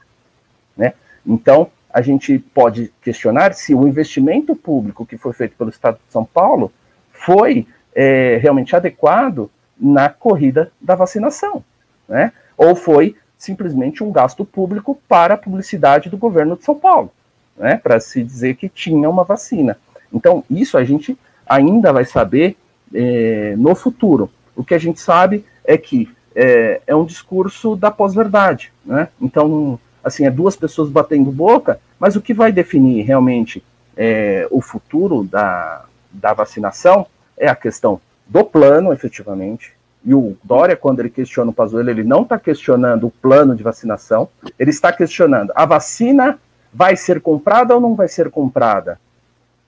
[0.75, 0.93] Né?
[1.25, 6.11] Então, a gente pode questionar se o investimento público que foi feito pelo Estado de
[6.11, 6.71] São Paulo
[7.11, 7.65] foi
[7.95, 11.63] é, realmente adequado na corrida da vacinação,
[12.07, 12.31] né?
[12.57, 17.11] ou foi simplesmente um gasto público para a publicidade do governo de São Paulo,
[17.59, 17.77] né?
[17.77, 19.77] para se dizer que tinha uma vacina.
[20.11, 22.55] Então, isso a gente ainda vai saber
[22.93, 24.31] é, no futuro.
[24.55, 28.71] O que a gente sabe é que é, é um discurso da pós-verdade.
[28.85, 29.09] Né?
[29.21, 33.63] Então, assim, é duas pessoas batendo boca, mas o que vai definir realmente
[33.95, 37.05] é, o futuro da, da vacinação
[37.37, 39.73] é a questão do plano, efetivamente.
[40.05, 43.63] E o Dória, quando ele questiona o Pazuello, ele não está questionando o plano de
[43.63, 46.39] vacinação, ele está questionando a vacina
[46.73, 48.99] vai ser comprada ou não vai ser comprada?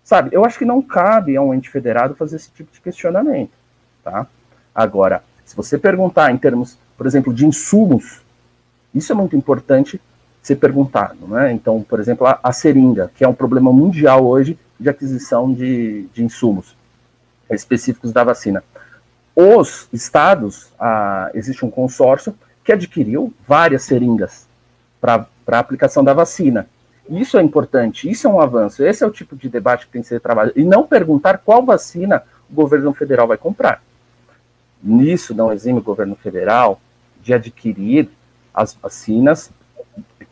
[0.04, 3.52] Sabe, eu acho que não cabe a um ente federado fazer esse tipo de questionamento,
[4.04, 4.28] tá?
[4.74, 8.22] Agora, se você perguntar em termos, por exemplo, de insumos,
[8.94, 10.02] isso é muito importante
[10.42, 11.28] ser perguntado.
[11.28, 11.52] Né?
[11.52, 16.08] Então, por exemplo, a, a, seringa, que é um problema mundial hoje de aquisição de,
[16.14, 16.76] de insumos
[17.50, 18.64] específicos da vacina.
[19.36, 20.72] Os estados,
[21.34, 22.34] existe um consórcio
[22.64, 24.48] que adquiriu várias seringas
[25.00, 26.68] para a aplicação da vacina.
[27.12, 30.02] Isso é importante, isso é um avanço, esse é o tipo de debate que tem
[30.02, 33.84] que ser trabalhado, e não perguntar qual vacina o governo federal vai comprar.
[34.82, 36.80] Nisso não exime o governo federal
[37.22, 38.10] de adquirir
[38.54, 39.52] as vacinas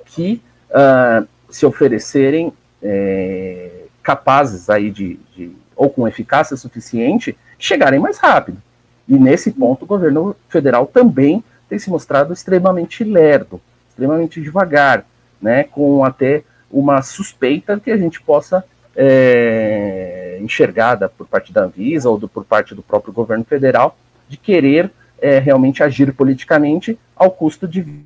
[0.05, 8.17] que uh, se oferecerem é, capazes aí de, de, ou com eficácia suficiente, chegarem mais
[8.17, 8.57] rápido.
[9.05, 15.05] E nesse ponto o governo federal também tem se mostrado extremamente lerdo, extremamente devagar,
[15.41, 18.63] né, com até uma suspeita que a gente possa
[18.95, 24.37] é, enxergada por parte da Anvisa ou do, por parte do próprio governo federal de
[24.37, 28.05] querer é, realmente agir politicamente ao custo de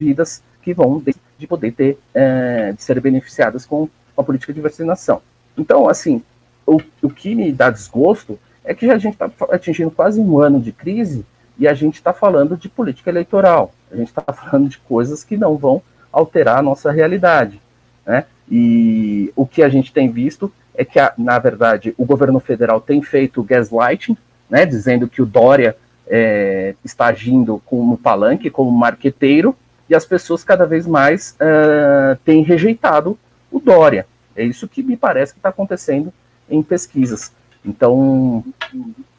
[0.00, 4.60] vidas que vão de, de poder ter, é, de ser beneficiadas com a política de
[4.60, 5.22] vacinação.
[5.56, 6.22] Então, assim,
[6.66, 10.60] o, o que me dá desgosto é que a gente está atingindo quase um ano
[10.60, 11.24] de crise
[11.58, 15.36] e a gente está falando de política eleitoral, a gente está falando de coisas que
[15.36, 17.60] não vão alterar a nossa realidade.
[18.04, 18.24] Né?
[18.50, 23.02] E o que a gente tem visto é que, na verdade, o governo federal tem
[23.02, 24.16] feito gaslighting,
[24.48, 29.56] né, dizendo que o Dória é, está agindo como palanque, como marqueteiro,
[29.88, 33.18] e as pessoas cada vez mais uh, têm rejeitado
[33.50, 34.06] o Dória.
[34.34, 36.12] É isso que me parece que está acontecendo
[36.50, 37.32] em pesquisas.
[37.64, 38.44] Então,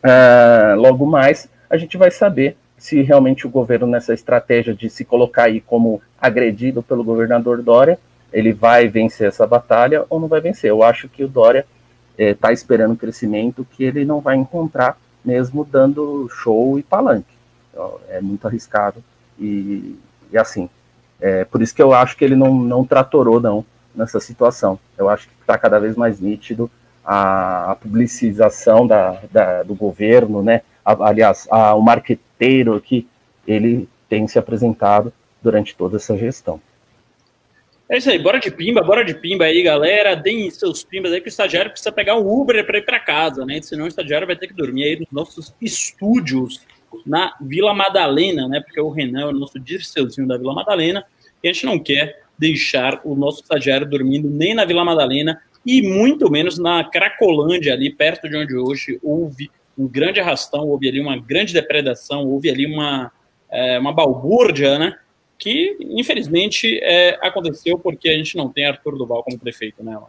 [0.03, 5.03] uh, logo mais, a gente vai saber se realmente o governo, nessa estratégia de se
[5.03, 7.99] colocar aí como agredido pelo governador Dória,
[8.31, 10.69] ele vai vencer essa batalha ou não vai vencer.
[10.69, 11.65] Eu acho que o Dória
[12.17, 17.37] está eh, esperando um crescimento que ele não vai encontrar, mesmo dando show e palanque.
[18.09, 19.03] É muito arriscado
[19.39, 19.95] e
[20.31, 20.69] e assim,
[21.19, 23.65] é, por isso que eu acho que ele não, não tratorou, não,
[23.95, 24.79] nessa situação.
[24.97, 26.69] Eu acho que está cada vez mais nítido
[27.03, 30.61] a, a publicização da, da, do governo, né?
[30.87, 33.05] A, aliás, a, o marqueteiro que
[33.45, 35.11] ele tem se apresentado
[35.43, 36.61] durante toda essa gestão.
[37.89, 40.15] É isso aí, bora de pimba, bora de pimba aí, galera.
[40.15, 43.45] Deem seus pimbas aí, que o estagiário precisa pegar um Uber para ir para casa,
[43.45, 43.61] né?
[43.61, 46.61] Senão o estagiário vai ter que dormir aí nos nossos estúdios
[47.05, 48.61] na Vila Madalena, né?
[48.61, 51.05] Porque o Renan é o nosso dirceuzinho da Vila Madalena
[51.43, 55.81] e a gente não quer deixar o nosso estagiário dormindo nem na Vila Madalena e
[55.81, 60.99] muito menos na Cracolândia, ali perto de onde hoje houve um grande arrastão, houve ali
[60.99, 63.11] uma grande depredação, houve ali uma,
[63.49, 64.97] é, uma balbúrdia, né?
[65.37, 69.99] Que infelizmente é, aconteceu porque a gente não tem Arthur Duval como prefeito, né?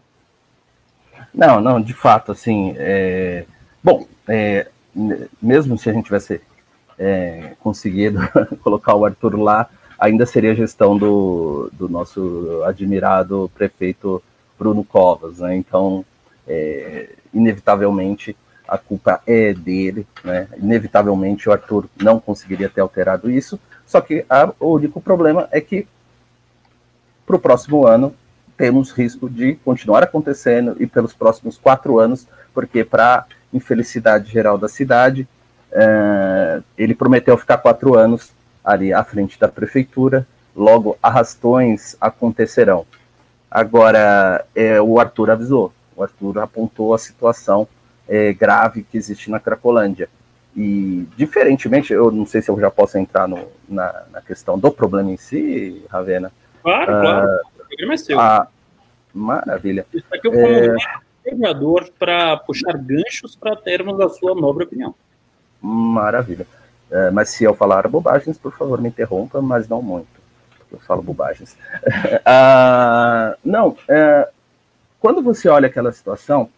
[1.35, 3.45] Não, não, de fato, assim, é...
[3.85, 4.69] bom, é,
[5.43, 6.41] mesmo se a gente tivesse
[6.99, 8.19] é, conseguido
[8.63, 14.23] colocar o Arthur lá, ainda seria a gestão do, do nosso admirado prefeito
[14.59, 15.57] Bruno Covas, né?
[15.57, 16.05] Então,
[16.47, 18.37] é, inevitavelmente,
[18.69, 20.47] a culpa é dele, né?
[20.59, 25.61] Inevitavelmente o Arthur não conseguiria ter alterado isso, só que a, o único problema é
[25.61, 25.87] que
[27.27, 28.15] para o próximo ano
[28.57, 34.69] temos risco de continuar acontecendo e pelos próximos quatro anos, porque para infelicidade geral da
[34.69, 35.27] cidade,
[35.73, 38.31] é, ele prometeu ficar quatro anos
[38.65, 42.85] ali à frente da prefeitura, logo arrastões acontecerão.
[43.51, 47.67] Agora, é, o Arthur avisou, o Arthur apontou a situação
[48.09, 50.09] é, grave que existe na Cracolândia.
[50.57, 54.71] E, diferentemente, eu não sei se eu já posso entrar no, na, na, questão do
[54.71, 56.33] problema em si, Ravena.
[56.63, 57.29] Claro, ah, claro.
[57.55, 58.19] O programa é seu.
[58.19, 58.49] Ah,
[59.15, 59.87] maravilha.
[59.93, 60.75] Isso aqui eu é...
[61.25, 64.95] mediador para puxar ganchos para termos a sua nobre opinião.
[65.61, 66.47] Maravilha.
[66.91, 70.09] É, mas se eu falar bobagens, por favor, me interrompa, mas não muito.
[70.73, 71.57] Eu falo bobagens.
[72.25, 74.29] ah, não, é,
[74.99, 76.49] quando você olha aquela situação,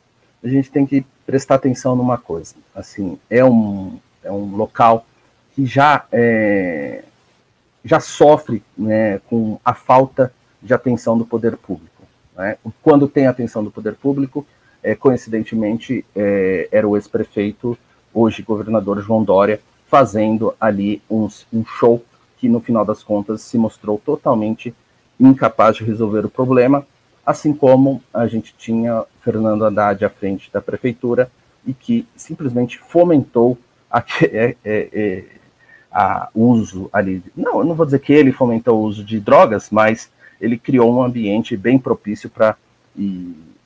[0.42, 2.56] a gente tem que prestar atenção numa coisa.
[2.74, 5.06] Assim, é um, é um local
[5.54, 7.04] que já, é,
[7.84, 12.02] já sofre né, com a falta de atenção do poder público.
[12.36, 12.58] Né?
[12.82, 14.44] Quando tem atenção do poder público,
[14.82, 17.78] é, coincidentemente, é, era o ex-prefeito
[18.12, 21.28] hoje governador João Dória, fazendo ali um
[21.64, 22.04] show
[22.38, 24.74] que, no final das contas, se mostrou totalmente
[25.18, 26.84] incapaz de resolver o problema,
[27.24, 31.30] assim como a gente tinha Fernando Haddad à frente da prefeitura
[31.66, 33.58] e que simplesmente fomentou
[33.90, 35.24] a, é, é, é,
[35.92, 37.22] a uso ali.
[37.36, 40.10] Não, eu não vou dizer que ele fomentou o uso de drogas, mas
[40.40, 42.56] ele criou um ambiente bem propício para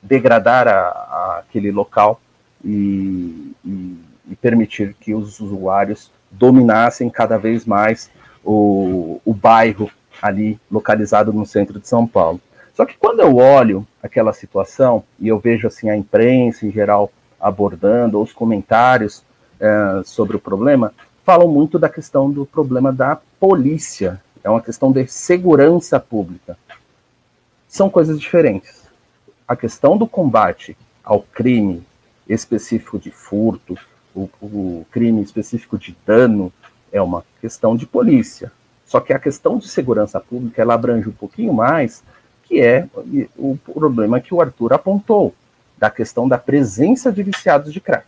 [0.01, 2.21] degradar a, a, aquele local
[2.63, 3.97] e, e
[4.29, 8.09] e permitir que os usuários dominassem cada vez mais
[8.43, 9.89] o, o bairro
[10.21, 12.39] ali localizado no centro de São Paulo.
[12.75, 17.09] Só que quando eu olho aquela situação e eu vejo assim a imprensa em geral
[17.39, 19.23] abordando, os comentários
[19.59, 24.21] é, sobre o problema, falam muito da questão do problema da polícia.
[24.43, 26.57] É uma questão de segurança pública.
[27.67, 28.83] São coisas diferentes.
[29.47, 31.81] A questão do combate ao crime
[32.27, 33.77] específico de furto,
[34.13, 36.51] o, o crime específico de dano
[36.91, 38.51] é uma questão de polícia.
[38.85, 42.03] Só que a questão de segurança pública ela abrange um pouquinho mais,
[42.55, 42.87] que é
[43.37, 45.35] o problema que o Arthur apontou,
[45.77, 48.05] da questão da presença de viciados de crack.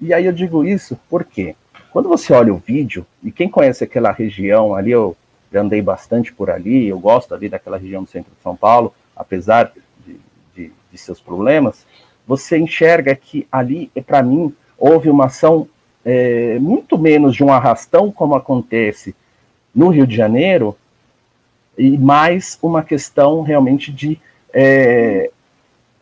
[0.00, 1.56] E aí eu digo isso porque
[1.90, 5.16] quando você olha o vídeo, e quem conhece aquela região ali, eu
[5.52, 9.72] andei bastante por ali, eu gosto ali daquela região do centro de São Paulo, apesar
[10.06, 10.16] de,
[10.54, 11.84] de, de seus problemas,
[12.24, 15.68] você enxerga que ali, para mim, houve uma ação
[16.04, 19.12] é, muito menos de um arrastão, como acontece
[19.74, 20.78] no Rio de Janeiro,
[21.76, 24.18] e mais uma questão realmente de
[24.52, 25.30] é,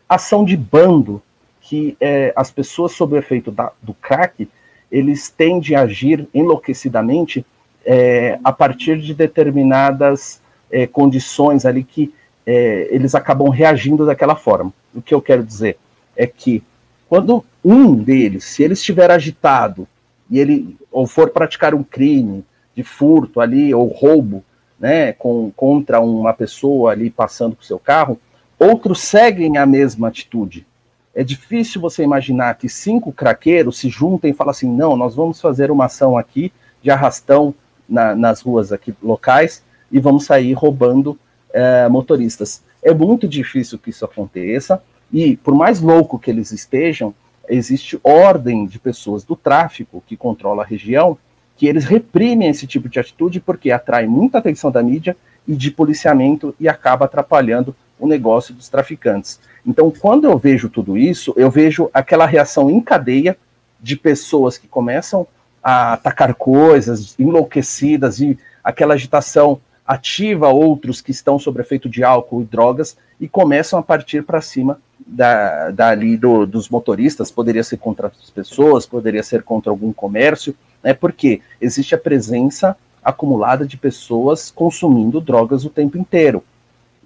[0.07, 1.21] ação de bando,
[1.61, 4.47] que é, as pessoas sob o efeito da, do crack,
[4.91, 7.45] eles tendem a agir enlouquecidamente
[7.85, 12.13] é, a partir de determinadas é, condições ali que
[12.45, 14.73] é, eles acabam reagindo daquela forma.
[14.93, 15.77] O que eu quero dizer
[16.15, 16.61] é que
[17.07, 19.87] quando um deles, se ele estiver agitado
[20.29, 22.43] e ele ou for praticar um crime
[22.75, 24.43] de furto ali ou roubo,
[24.81, 28.19] né, com, contra uma pessoa ali passando com seu carro,
[28.57, 30.65] outros seguem a mesma atitude.
[31.13, 35.39] É difícil você imaginar que cinco craqueiros se juntem e falam assim: não, nós vamos
[35.39, 36.51] fazer uma ação aqui
[36.81, 37.53] de arrastão
[37.87, 41.19] na, nas ruas aqui locais e vamos sair roubando
[41.53, 42.63] é, motoristas.
[42.81, 44.81] É muito difícil que isso aconteça.
[45.13, 47.13] E por mais louco que eles estejam,
[47.47, 51.17] existe ordem de pessoas do tráfico que controla a região
[51.61, 55.15] que eles reprimem esse tipo de atitude porque atrai muita atenção da mídia
[55.47, 59.39] e de policiamento e acaba atrapalhando o negócio dos traficantes.
[59.63, 63.37] Então, quando eu vejo tudo isso, eu vejo aquela reação em cadeia
[63.79, 65.27] de pessoas que começam
[65.61, 72.41] a atacar coisas enlouquecidas e aquela agitação ativa outros que estão sob efeito de álcool
[72.41, 77.77] e drogas e começam a partir para cima da, dali do, dos motoristas, poderia ser
[77.77, 83.77] contra as pessoas, poderia ser contra algum comércio, né, porque existe a presença acumulada de
[83.77, 86.43] pessoas consumindo drogas o tempo inteiro.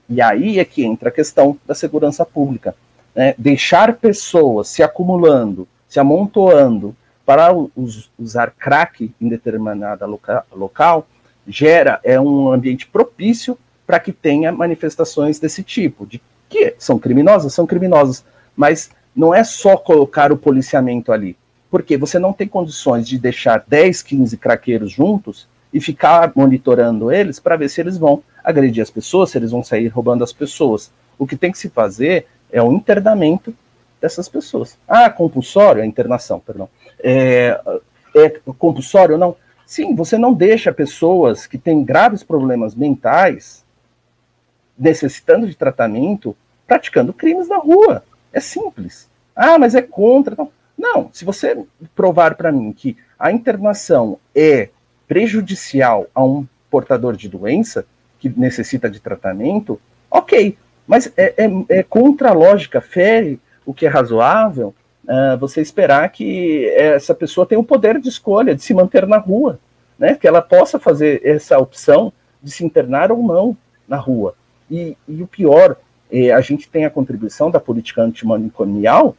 [0.09, 2.75] E aí é que entra a questão da segurança pública.
[3.15, 3.33] Né?
[3.37, 6.95] Deixar pessoas se acumulando, se amontoando
[7.25, 11.07] para us, usar crack em determinada loca, local
[11.47, 17.53] gera é um ambiente propício para que tenha manifestações desse tipo, de que são criminosas,
[17.53, 21.37] são criminosas, mas não é só colocar o policiamento ali,
[21.69, 27.39] porque você não tem condições de deixar 10, 15 craqueiros juntos e ficar monitorando eles
[27.39, 30.91] para ver se eles vão agredir as pessoas, se eles vão sair roubando as pessoas.
[31.17, 33.53] O que tem que se fazer é o internamento
[33.99, 34.77] dessas pessoas.
[34.87, 36.69] Ah, compulsório, a internação, perdão.
[37.03, 37.59] É,
[38.15, 39.17] é compulsório?
[39.17, 39.35] Não.
[39.65, 43.65] Sim, você não deixa pessoas que têm graves problemas mentais
[44.77, 46.35] necessitando de tratamento
[46.67, 48.03] praticando crimes na rua.
[48.31, 49.09] É simples.
[49.35, 50.35] Ah, mas é contra.
[50.35, 51.57] Não, não se você
[51.95, 54.69] provar para mim que a internação é
[55.07, 57.85] prejudicial a um portador de doença
[58.19, 60.57] que necessita de tratamento, ok.
[60.87, 64.73] Mas é, é, é contra a lógica, fere o que é razoável
[65.05, 69.17] uh, você esperar que essa pessoa tenha o poder de escolha de se manter na
[69.17, 69.59] rua,
[69.97, 70.15] né?
[70.15, 72.11] Que ela possa fazer essa opção
[72.41, 73.57] de se internar ou não
[73.87, 74.35] na rua.
[74.69, 75.77] E, e o pior,
[76.11, 79.15] é, a gente tem a contribuição da política antimanicomial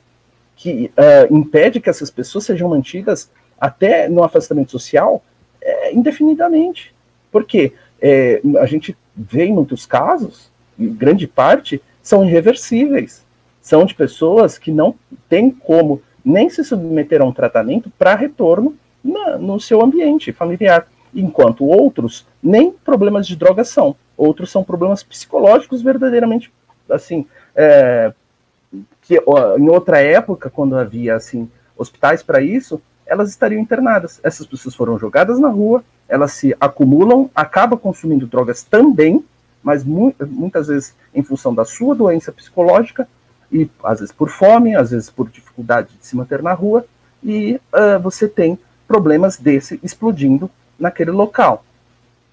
[0.56, 3.30] que uh, impede que essas pessoas sejam mantidas
[3.60, 5.22] até no afastamento social
[5.62, 6.94] é, indefinidamente.
[7.30, 13.24] Porque é, a gente vê em muitos casos, e grande parte, são irreversíveis.
[13.60, 14.94] São de pessoas que não
[15.28, 20.88] têm como nem se submeter a um tratamento para retorno na, no seu ambiente familiar,
[21.14, 26.52] enquanto outros nem problemas de droga são, outros são problemas psicológicos verdadeiramente
[26.90, 28.12] assim, é,
[29.02, 34.20] que ó, em outra época, quando havia assim hospitais para isso, elas estariam internadas.
[34.22, 39.24] Essas pessoas foram jogadas na rua, elas se acumulam, acabam consumindo drogas também,
[39.62, 43.08] mas mu muitas vezes em função da sua doença psicológica,
[43.50, 46.84] e às vezes por fome, às vezes por dificuldade de se manter na rua,
[47.22, 51.64] e uh, você tem problemas desse explodindo naquele local.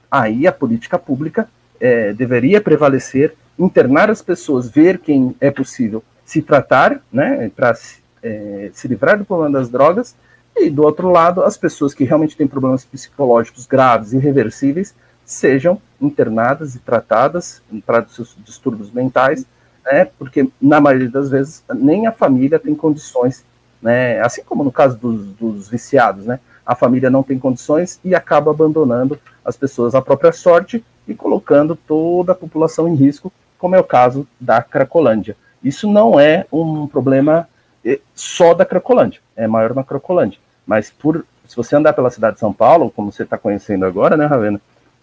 [0.09, 6.41] Aí a política pública é, deveria prevalecer, internar as pessoas, ver quem é possível se
[6.41, 7.73] tratar, né, para
[8.21, 10.15] é, se livrar do problema das drogas,
[10.55, 14.93] e do outro lado, as pessoas que realmente têm problemas psicológicos graves e irreversíveis
[15.25, 19.47] sejam internadas e tratadas para seus distúrbios mentais
[19.85, 20.05] né?
[20.17, 23.43] Porque na maioria das vezes nem a família tem condições,
[23.81, 24.19] né?
[24.21, 26.39] Assim como no caso dos, dos viciados, né?
[26.65, 31.75] A família não tem condições e acaba abandonando as pessoas à própria sorte e colocando
[31.75, 35.35] toda a população em risco, como é o caso da Cracolândia.
[35.63, 37.47] Isso não é um problema
[37.85, 40.39] eh, só da Cracolândia, é maior na Cracolândia.
[40.65, 44.17] Mas por, se você andar pela cidade de São Paulo, como você está conhecendo agora,
[44.17, 44.59] né, Ravena,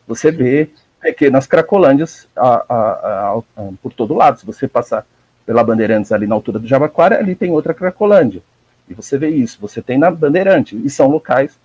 [0.07, 0.71] você vê
[1.03, 3.43] é que nas Cracolândias, a, a, a,
[3.83, 5.07] por todo lado, se você passar
[5.47, 8.43] pela Bandeirantes ali na altura do Jabaquara, ali tem outra Cracolândia.
[8.89, 11.59] E você vê isso, você tem na Bandeirante, e são locais,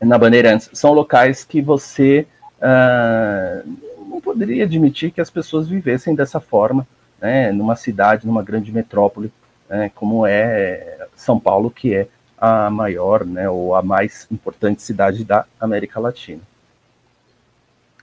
[0.00, 2.26] na Bandeirantes, são locais que você
[2.58, 3.68] uh,
[4.08, 6.86] não poderia admitir que as pessoas vivessem dessa forma,
[7.20, 9.32] né, numa cidade, numa grande metrópole,
[9.68, 15.24] né, como é São Paulo, que é a maior, né, ou a mais importante cidade
[15.24, 16.40] da América Latina.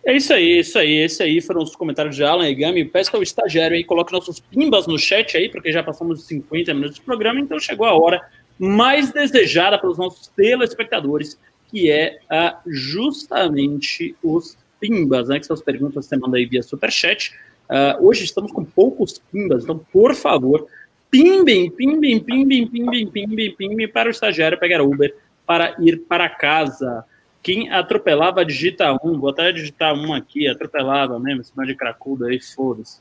[0.05, 2.85] É isso aí, isso aí, esse aí foram os comentários de Alan e Gami.
[2.85, 6.73] Peço ao estagiário aí, coloque nossos pimbas no chat aí, porque já passamos de 50
[6.75, 8.21] minutos de programa, então chegou a hora
[8.59, 11.39] mais desejada pelos nossos telespectadores,
[11.71, 15.39] que é a, justamente os pimbas, né?
[15.39, 17.33] Que são as perguntas que você manda aí via superchat.
[17.69, 20.67] Uh, hoje estamos com poucos pimbas, então, por favor,
[21.09, 27.03] pimbem, pimbem, pimbem, pimbem, pimbem, pimbem para o estagiário pegar Uber para ir para casa.
[27.41, 32.39] Quem atropelava digita um, vou até digitar um aqui, atropelava mesmo, esse de cracudo aí,
[32.39, 32.99] foda-se.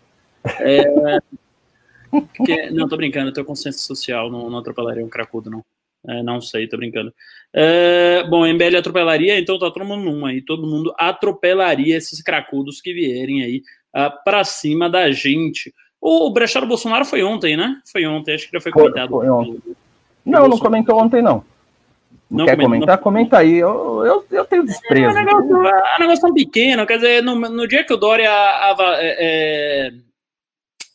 [0.61, 1.19] É,
[2.71, 5.65] não, tô brincando, eu tenho consciência social, não, não atropelaria um cracudo, não.
[6.07, 7.13] É, não sei, tô brincando.
[7.53, 12.83] É, bom, MBL atropelaria, então tá todo mundo num aí, todo mundo atropelaria esses cracudos
[12.83, 13.63] que vierem aí
[13.95, 15.73] uh, pra cima da gente.
[16.01, 17.81] O Brechado Bolsonaro foi ontem, né?
[17.91, 19.11] Foi ontem, acho que já foi comentado.
[19.11, 19.59] Foi, ontem.
[20.25, 21.45] Não, não comentou ontem, não.
[22.31, 22.97] Não quer comentar?
[22.97, 23.03] Não.
[23.03, 23.59] Comenta aí.
[23.59, 25.17] Eu, eu, eu tenho desprezo.
[25.17, 26.87] É, é negócio, é um negócio tão pequeno.
[26.87, 29.93] Quer dizer, no, no dia que o Dória a, a, é, é,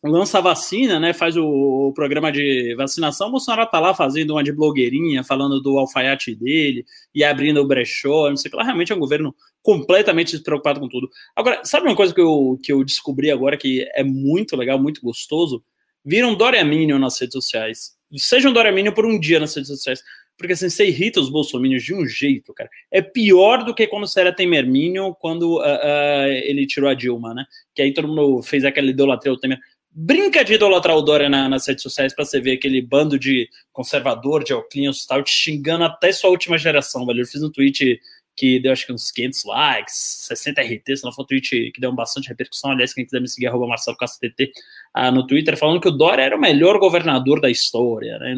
[0.04, 1.14] lança a vacina, né?
[1.14, 5.62] Faz o, o, programa de vacinação, o Bolsonaro tá lá fazendo uma de blogueirinha, falando
[5.62, 8.64] do alfaiate dele e abrindo o brechó, não sei o que lá.
[8.64, 11.10] Realmente é um governo completamente despreocupado com tudo.
[11.36, 15.02] Agora, sabe uma coisa que eu, que eu descobri agora que é muito legal, muito
[15.02, 15.64] gostoso?
[16.04, 17.98] Viram Dória Minion nas redes sociais.
[18.18, 20.02] Seja um Dória Minion por um dia nas redes sociais.
[20.40, 22.70] Porque assim, você irrita os bolsominions de um jeito, cara.
[22.90, 26.94] É pior do que quando você era Temer Minion, quando uh, uh, ele tirou a
[26.94, 27.44] Dilma, né?
[27.76, 29.60] Que aí todo mundo fez aquela idolatria ao Temer.
[29.92, 33.50] Brinca de idolatrar o Dória na, nas redes sociais para você ver aquele bando de
[33.74, 37.20] conservador, de alclinhos e tal, te xingando até sua última geração, velho.
[37.20, 38.00] Eu fiz um tweet
[38.40, 39.94] que deu acho que uns 500 likes,
[40.30, 42.72] 60 RT, se não for um tweet que deu bastante repercussão.
[42.72, 44.54] Aliás, quem quiser me seguir, arroba Marcelo TT,
[44.94, 48.34] ah, no Twitter, falando que o Dória era o melhor governador da história, né?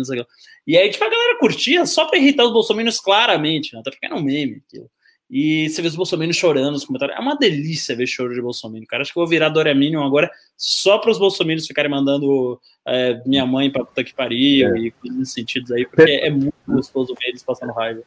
[0.66, 3.80] E aí, tipo, a galera curtia só pra irritar os bolsominions claramente, né?
[3.80, 4.90] Até porque era um meme aquilo.
[5.30, 7.16] E você vê os bolsominions chorando nos comentários.
[7.16, 9.04] É uma delícia ver choro de bolsominion, cara.
[9.04, 13.22] Acho que eu vou virar Dória Minion agora só para os bolsominions ficarem mandando é,
[13.24, 14.80] minha mãe pra puta que pariu é.
[14.80, 18.02] e coisas nesse sentido aí, porque é muito gostoso ver eles passando raiva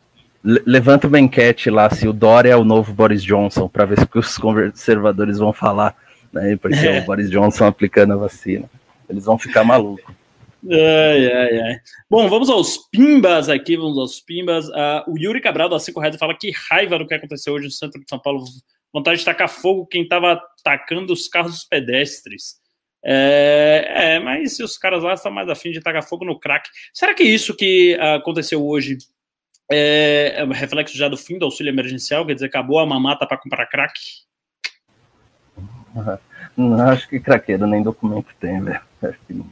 [0.44, 4.06] levanta uma enquete lá se o Dória é o novo Boris Johnson, para ver o
[4.06, 5.96] que os conservadores vão falar,
[6.30, 6.56] né?
[6.56, 7.00] Porque é.
[7.00, 8.68] o Boris Johnson aplicando a vacina.
[9.08, 10.14] Eles vão ficar malucos.
[10.70, 11.76] Ai, ai, ai.
[12.08, 14.66] Bom, vamos aos pimbas aqui, vamos aos pimbas.
[14.68, 17.70] Uh, o Yuri Cabral da Cinco Reais fala que raiva do que aconteceu hoje no
[17.70, 18.44] centro de São Paulo.
[18.92, 22.62] Vontade de tacar fogo quem estava atacando os carros dos pedestres.
[23.06, 26.68] É, é, mas os caras lá estão mais afim de tacar fogo no crack.
[26.92, 28.96] Será que isso que aconteceu hoje
[29.70, 33.26] é, é um reflexo já do fim do auxílio emergencial, quer dizer, acabou a mamata
[33.26, 33.98] para comprar crack?
[36.56, 38.80] Não acho que craqueiro nem documento tem, velho.
[39.02, 39.46] Acho que não,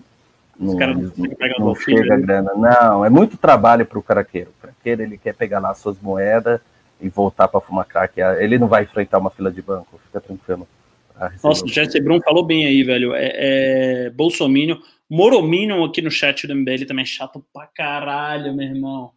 [0.60, 2.52] Os caras não, não, não chega grana.
[2.54, 4.50] Não, é muito trabalho para o craqueiro.
[4.50, 6.60] O craqueiro ele quer pegar lá suas moedas
[7.00, 8.20] e voltar para fumar crack.
[8.38, 10.68] Ele não vai enfrentar uma fila de banco, fica tranquilo.
[11.42, 13.14] Nossa, o Jesse Brum falou bem aí, velho.
[13.14, 14.78] É, é Bolsominion.
[15.10, 19.12] Morominion aqui no chat do MBL também é chato pra caralho, meu irmão.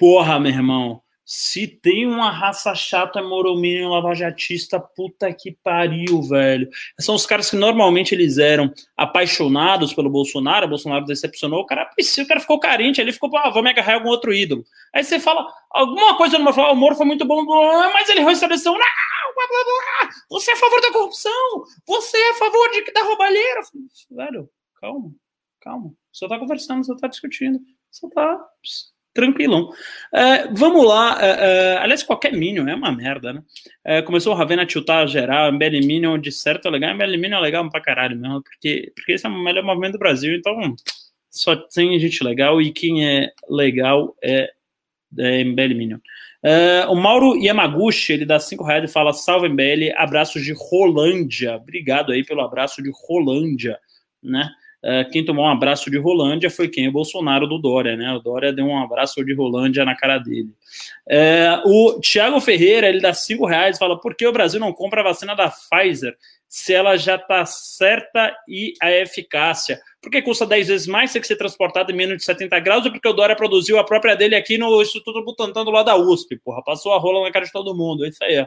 [0.00, 6.70] Porra, meu irmão, se tem uma raça chata moromínio lavajatista, puta que pariu, velho.
[6.98, 11.82] São os caras que normalmente eles eram apaixonados pelo Bolsonaro, o Bolsonaro decepcionou, o cara,
[11.82, 14.64] o cara ficou carente, ele ficou, ah, vou me agarrar algum outro ídolo.
[14.94, 17.44] Aí você fala, alguma coisa no fala, ah, o Moro foi muito bom,
[17.92, 18.80] mas ele restabeleceu, não,
[20.30, 23.60] você é a favor da corrupção, você é a favor de, da roubalheira.
[24.10, 24.48] Velho,
[24.80, 25.12] calma,
[25.60, 28.40] calma, você tá conversando, você tá discutindo, você tá
[29.12, 29.70] tranquilão.
[30.12, 31.18] É, vamos lá.
[31.20, 34.02] É, é, aliás, qualquer Minion é uma merda, né?
[34.02, 37.40] Começou o Ravena a tiltar geral, MBL Minion de certo é legal, MBL Minion é
[37.40, 40.74] legal pra caralho mesmo, porque, porque esse é o melhor movimento do Brasil, então
[41.30, 44.50] só tem gente legal e quem é legal é,
[45.18, 45.98] é MBL Minion.
[46.88, 51.56] O Mauro Yamaguchi, ele dá 5 reais e fala: Salve MBL, abraços de Rolândia.
[51.56, 53.78] Obrigado aí pelo abraço de Rolândia,
[54.22, 54.50] né?
[54.82, 56.88] Uh, quem tomou um abraço de Rolândia foi quem?
[56.88, 58.12] O Bolsonaro do Dória, né?
[58.14, 60.48] O Dória deu um abraço de Rolândia na cara dele.
[61.06, 65.02] Uh, o Tiago Ferreira, ele dá cinco reais fala: por que o Brasil não compra
[65.02, 66.16] a vacina da Pfizer
[66.48, 69.78] se ela já está certa e a eficácia?
[70.00, 72.90] Porque custa 10 vezes mais ter que ser transportado em menos de 70 graus ou
[72.90, 76.38] porque o Dória produziu a própria dele aqui no Instituto Butantan do lado da USP,
[76.38, 78.46] porra, passou a rola na cara de todo mundo, é isso aí.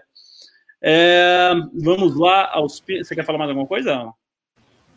[0.81, 2.81] É, vamos lá aos.
[2.81, 4.11] Você quer falar mais alguma coisa?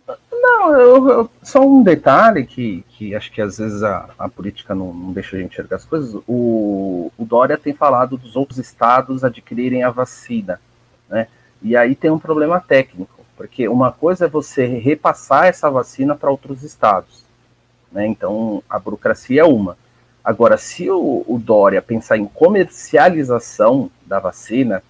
[0.09, 4.93] Eu, eu, só um detalhe que, que acho que às vezes a, a política não,
[4.93, 6.15] não, deixa a gente enxergar as coisas.
[6.27, 10.61] O, o Dória tem falado dos outros estados adquirirem a vacina,
[11.09, 11.29] né?
[11.63, 16.31] E aí tem um problema técnico, porque uma coisa é você repassar essa vacina para
[16.31, 17.25] outros estados,
[17.91, 18.07] né?
[18.07, 19.77] Então a burocracia é uma.
[20.23, 24.83] Agora, se o, o Dória pensar em comercialização da vacina,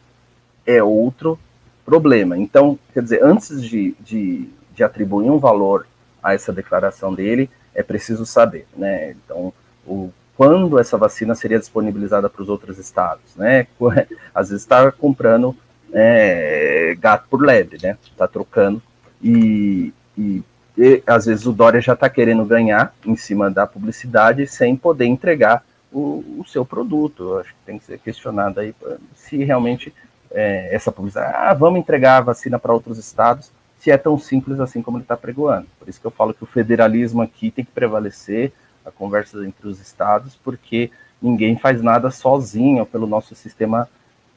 [0.66, 1.38] é outro
[1.84, 2.36] problema.
[2.36, 5.86] Então, quer dizer, antes de, de de atribuir um valor
[6.22, 9.12] a essa declaração dele, é preciso saber, né?
[9.12, 9.52] Então,
[9.86, 13.66] o, quando essa vacina seria disponibilizada para os outros estados, né?
[14.34, 15.56] Às vezes está comprando
[15.92, 17.96] é, gato por lebre, né?
[18.12, 18.82] Está trocando
[19.22, 20.42] e, e,
[20.76, 25.06] e, às vezes o Dória já está querendo ganhar em cima da publicidade sem poder
[25.06, 27.22] entregar o, o seu produto.
[27.22, 28.74] Eu acho que tem que ser questionado aí
[29.14, 29.92] se realmente
[30.30, 33.50] é, essa publicidade, ah, vamos entregar a vacina para outros estados,
[33.86, 35.68] se é tão simples assim como ele está pregoando.
[35.78, 38.52] Por isso que eu falo que o federalismo aqui tem que prevalecer,
[38.84, 40.90] a conversa entre os estados, porque
[41.22, 43.88] ninguém faz nada sozinho pelo nosso sistema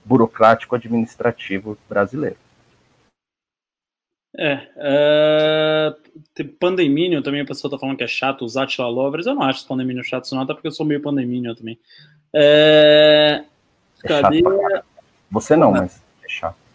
[0.05, 2.35] burocrático administrativo brasileiro.
[4.37, 5.95] É, é
[6.59, 9.25] Pandeminion também, a pessoa está falando que é chato usar Atila Lovers.
[9.25, 11.79] Eu não acho Pandeminion chato, não, até porque eu sou meio Pandeminion também.
[12.35, 13.43] É,
[14.03, 14.43] é cadê?
[15.31, 16.68] Você não, mas é chato.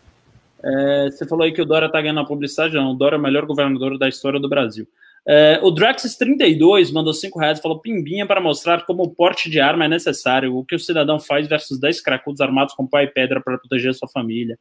[0.64, 2.92] É, você falou aí que o Dória está ganhando a publicidade, não.
[2.92, 4.86] O Dória é o melhor governador da história do Brasil.
[5.26, 9.84] É, o Draxis32 mandou 5 reais falou: Pimbinha para mostrar como o porte de arma
[9.84, 10.56] é necessário.
[10.56, 13.90] O que o cidadão faz versus 10 cracudos armados com pau e pedra para proteger
[13.90, 14.58] a sua família.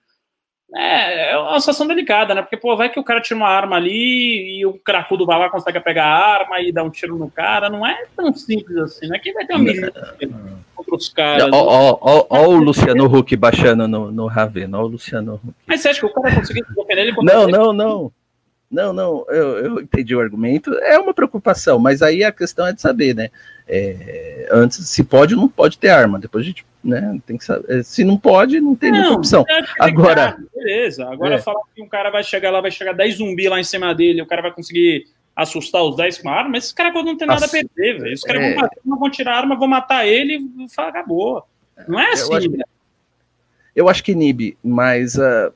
[0.76, 2.41] É, é uma situação delicada, né?
[2.41, 5.49] Porque, pô, vai que o cara tira uma arma ali e o cracudo vai lá,
[5.49, 7.70] consegue pegar a arma e dar um tiro no cara.
[7.70, 9.20] Não é tão simples assim, né?
[9.20, 9.93] Quem vai ter uma milícia
[10.76, 11.49] contra os caras?
[11.51, 15.53] Ó, o Luciano Huck baixando no, no Ravena, ó o Luciano Huck.
[15.68, 17.16] Mas você acha que o cara conseguiu defender ele?
[17.22, 18.11] Não, não, não.
[18.72, 20.74] Não, não, eu, eu entendi o argumento.
[20.80, 23.30] É uma preocupação, mas aí a questão é de saber, né?
[23.68, 26.18] É, antes, se pode ou não pode ter arma.
[26.18, 27.84] Depois a gente né, tem que saber.
[27.84, 29.45] Se não pode, não tem não, opção.
[29.47, 30.38] É Agora.
[30.55, 31.07] Beleza.
[31.09, 31.38] Agora é.
[31.39, 34.21] falar que um cara vai chegar lá, vai chegar 10 zumbi lá em cima dele,
[34.21, 37.45] o cara vai conseguir assustar os 10 com a arma, esses caras não tem nada
[37.45, 38.13] a perder, velho.
[38.13, 38.55] Os caras é...
[38.86, 41.43] vão, vão tirar a arma, vão matar ele e falar, acabou.
[41.88, 42.49] Não é assim, eu acho,
[43.75, 45.51] eu acho que inibe, mas uh,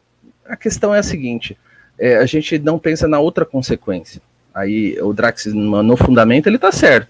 [0.46, 1.56] a questão é a seguinte
[1.98, 4.22] é, a gente não pensa na outra consequência.
[4.54, 7.10] Aí o Drax, no fundamento, ele está certo.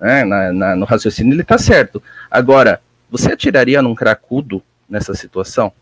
[0.00, 0.24] Né?
[0.24, 2.02] Na, na, no raciocínio, ele está certo.
[2.30, 2.80] Agora,
[3.10, 5.72] você atiraria num cracudo nessa situação?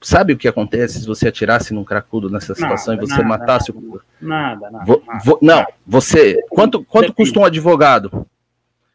[0.00, 3.28] Sabe o que acontece se você atirasse num cracudo nessa situação nada, e você nada,
[3.28, 4.00] matasse nada, o.
[4.20, 4.84] Nada, nada.
[4.84, 6.42] Vo, vo, não, você.
[6.50, 8.26] Quanto, quanto custa um advogado?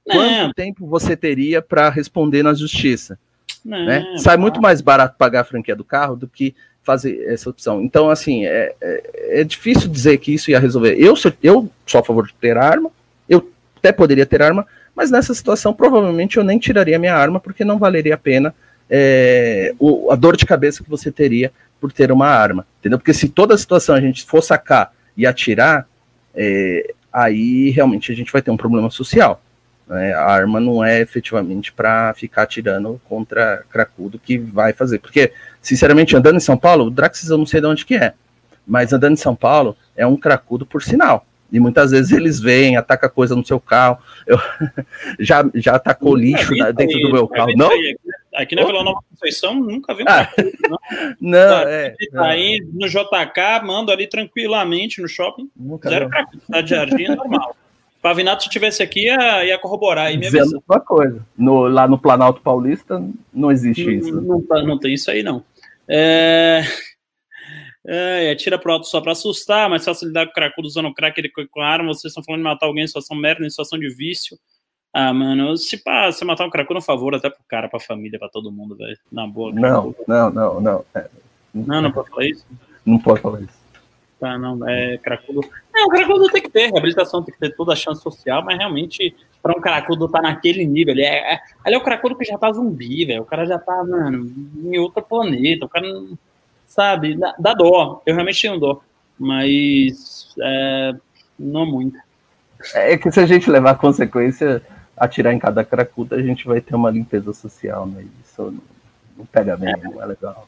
[0.03, 3.17] Quanto tempo você teria para responder na justiça?
[3.63, 4.15] Né?
[4.17, 7.81] Sai muito mais barato pagar a franquia do carro do que fazer essa opção.
[7.81, 10.95] Então, assim, é, é, é, difícil dizer que isso ia resolver.
[10.97, 12.89] Eu, sou, eu sou a favor de ter arma,
[13.27, 14.65] eu até poderia ter arma,
[14.97, 18.53] mas nessa situação provavelmente eu nem tiraria minha arma, porque não valeria a pena
[18.89, 22.97] é, o, a dor de cabeça que você teria por ter uma arma, entendeu?
[22.97, 25.87] Porque se toda a situação a gente for sacar e atirar,
[26.33, 29.39] é, aí realmente a gente vai ter um problema social.
[29.87, 30.13] Né?
[30.15, 34.97] A arma não é efetivamente para ficar atirando contra cracudo que vai fazer.
[34.97, 35.31] Porque,
[35.61, 38.13] sinceramente, andando em São Paulo, o Draxis eu não sei de onde que é,
[38.65, 41.26] mas andando em São Paulo é um cracudo por sinal.
[41.51, 43.97] E muitas vezes eles vêm, atacam coisa no seu carro.
[44.25, 44.37] Eu,
[45.19, 47.53] já, já atacou lixo né, dentro aí, do meu carro.
[47.55, 47.71] Não?
[47.71, 47.97] Aí,
[48.35, 50.29] aqui na Vila Nova Conceição nunca vi um ah,
[50.69, 50.77] não.
[51.21, 51.95] não, é.
[52.15, 55.49] Aí no JK, mando ali tranquilamente no shopping.
[55.55, 57.55] Nunca zero cracudo, tá de jardim é normal.
[58.01, 60.05] Pavinato, se tivesse aqui, ia, ia corroborar.
[60.05, 61.25] Aí Dizendo uma coisa.
[61.37, 64.21] No, lá no Planalto Paulista não existe não, isso.
[64.21, 65.43] Não, não, não, tem isso aí, não.
[65.87, 66.61] É...
[67.89, 71.17] É, tira pro alto só pra assustar, mas fácil lidar com o cracudo usando crack
[71.17, 71.93] ele com arma.
[71.93, 74.37] Vocês estão falando de matar alguém em situação merda, em situação de vício.
[74.93, 78.19] Ah, mano, se pá, você matar um cracudo, um favor até pro cara, pra família,
[78.19, 78.97] pra todo mundo, velho.
[79.09, 79.53] Na boa.
[79.53, 80.85] Não, não, não, não.
[80.93, 81.07] É,
[81.53, 82.45] não, não pode falar isso?
[82.85, 83.57] Não pode falar isso.
[84.19, 85.41] Tá, não, é cracudo.
[85.73, 88.57] Não, o cracudo tem que ter, reabilitação tem que ter toda a chance social, mas
[88.57, 92.25] realmente, para um cracudo tá naquele nível, ele é, é, ele é o cracudo que
[92.25, 93.21] já tá zumbi, velho.
[93.21, 95.65] O cara já tá, mano, em outro planeta.
[95.65, 95.87] O cara,
[96.67, 98.01] sabe, dá, dá dó.
[98.05, 98.81] Eu realmente tenho dó,
[99.17, 100.95] mas é,
[101.39, 101.97] não muito.
[102.75, 104.61] É que se a gente levar a consequência,
[104.95, 108.05] atirar em cada cracudo, a gente vai ter uma limpeza social, né?
[108.23, 108.53] Isso
[109.17, 109.77] não pega bem, é.
[109.77, 110.47] não é legal.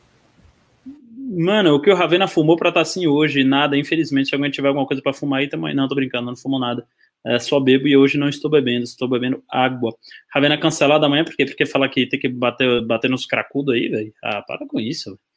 [1.32, 4.50] Mano, o que o Ravena fumou pra estar tá assim hoje, nada, infelizmente, se alguém
[4.50, 5.76] tiver alguma coisa pra fumar aí também.
[5.76, 6.86] Não, tô brincando, não fumo nada.
[7.26, 9.94] É, só bebo e hoje não estou bebendo, estou bebendo água.
[10.34, 11.46] Ravena cancelada amanhã, por quê?
[11.46, 14.14] Porque falar que tem que bater, bater nos cracudos aí, velho.
[14.24, 15.29] Ah, para com isso, véio.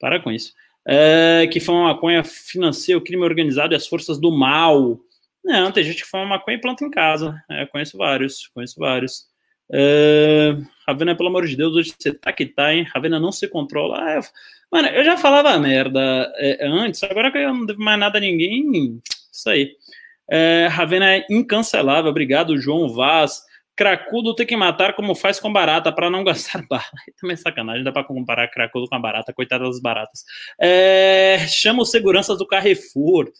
[0.00, 0.52] Para com isso.
[0.86, 4.98] É, que uma maconha financia o crime organizado e as forças do mal.
[5.44, 7.40] Não, tem gente que fuma maconha e planta em casa.
[7.50, 9.26] É, conheço vários, conheço vários.
[9.70, 12.86] É, Ravena, pelo amor de Deus, hoje você tá que tá, hein?
[12.94, 14.02] Ravena não se controla.
[14.02, 14.22] Ah, eu
[14.70, 18.20] Mano, eu já falava merda é, antes, agora que eu não devo mais nada a
[18.20, 19.00] ninguém,
[19.32, 19.72] isso aí.
[20.30, 23.42] É, Ravena é incancelável, obrigado, João Vaz.
[23.78, 26.82] Cracudo tem que matar como faz com barata para não gastar bala.
[27.20, 30.24] Também é sacanagem, dá para comparar cracudo com a barata, coitada das baratas.
[30.60, 33.30] É, chama os seguranças do Carrefour.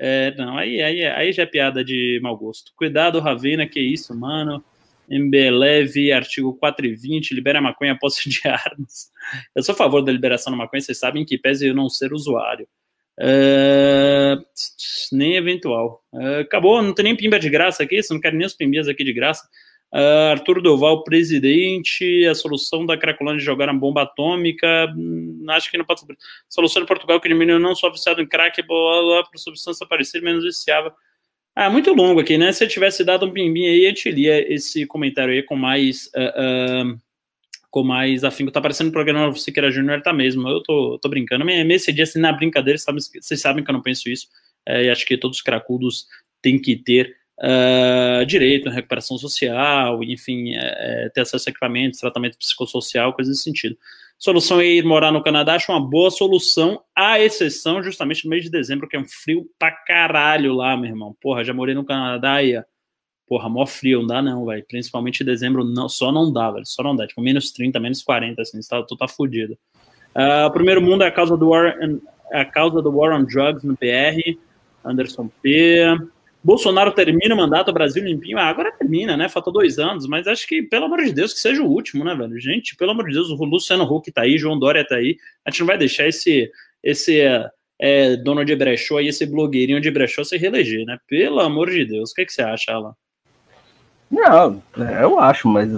[0.00, 2.72] É, não, aí, aí, aí já é piada de mau gosto.
[2.74, 4.64] Cuidado, Ravena, que isso, mano.
[5.08, 9.12] Embeleve, artigo 420, libera maconha posse de armas.
[9.54, 12.12] Eu sou a favor da liberação da maconha, vocês sabem que pese eu não ser
[12.12, 12.66] usuário.
[13.20, 14.42] Uh,
[15.12, 16.02] nem eventual.
[16.12, 18.88] Uh, acabou, não tem nem pimba de graça aqui, você não quer nem os pimbas
[18.88, 19.48] aqui de graça.
[19.94, 25.78] Uh, Arthur Doval, presidente, a solução da Cracolândia jogar uma bomba atômica, hum, acho que
[25.78, 26.16] não pode ser.
[26.48, 30.42] Solução de Portugal, que ele não só viciado em crack, bola para substância parecida, menos
[30.42, 30.90] viciável.
[31.54, 32.50] Ah, muito longo aqui, né?
[32.50, 36.06] Se eu tivesse dado um pimbinho aí, eu te lia esse comentário aí com mais.
[36.06, 36.98] Uh, uh,
[37.70, 38.50] com mais afinco.
[38.50, 40.48] Tá parecendo o programa Siqueira Júnior, tá mesmo.
[40.48, 41.44] Eu tô, tô brincando.
[41.44, 44.28] Me, me dia assim na brincadeira, sabe, vocês sabem que eu não penso isso.
[44.66, 46.06] É, e acho que todos os cracudos
[46.40, 52.00] têm que ter uh, direito à recuperação social, enfim, é, é, ter acesso a equipamentos,
[52.00, 53.76] tratamento psicossocial, coisas desse sentido.
[54.18, 58.44] Solução é ir morar no Canadá, acho uma boa solução, à exceção justamente no mês
[58.44, 61.16] de dezembro, que é um frio pra caralho lá, meu irmão.
[61.20, 62.62] Porra, já morei no Canadá e,
[63.26, 64.64] porra, mó frio, não dá não, velho.
[64.66, 67.06] Principalmente em dezembro, não, só não dá, velho, só não dá.
[67.06, 69.58] Tipo, menos 30, menos 40, assim, tá, tu tá fudido.
[70.14, 71.76] Uh, primeiro mundo é a causa do war,
[72.32, 74.38] é a causa do war on drugs no PR,
[74.84, 75.84] Anderson P.
[76.44, 78.38] Bolsonaro termina o mandato, Brasil limpinho.
[78.38, 79.30] Ah, agora termina, né?
[79.30, 82.14] Falta dois anos, mas acho que, pelo amor de Deus, que seja o último, né,
[82.14, 82.38] velho?
[82.38, 85.16] Gente, pelo amor de Deus, o Luciano Huck tá aí, João Dória tá aí.
[85.42, 86.50] A gente não vai deixar esse,
[86.82, 87.18] esse
[87.80, 90.98] é, dono de brechó e esse blogueirinho de brechó se reeleger, né?
[91.08, 92.10] Pelo amor de Deus.
[92.10, 92.94] O que, que você acha, Alan?
[94.10, 95.70] Não, é, eu acho, mas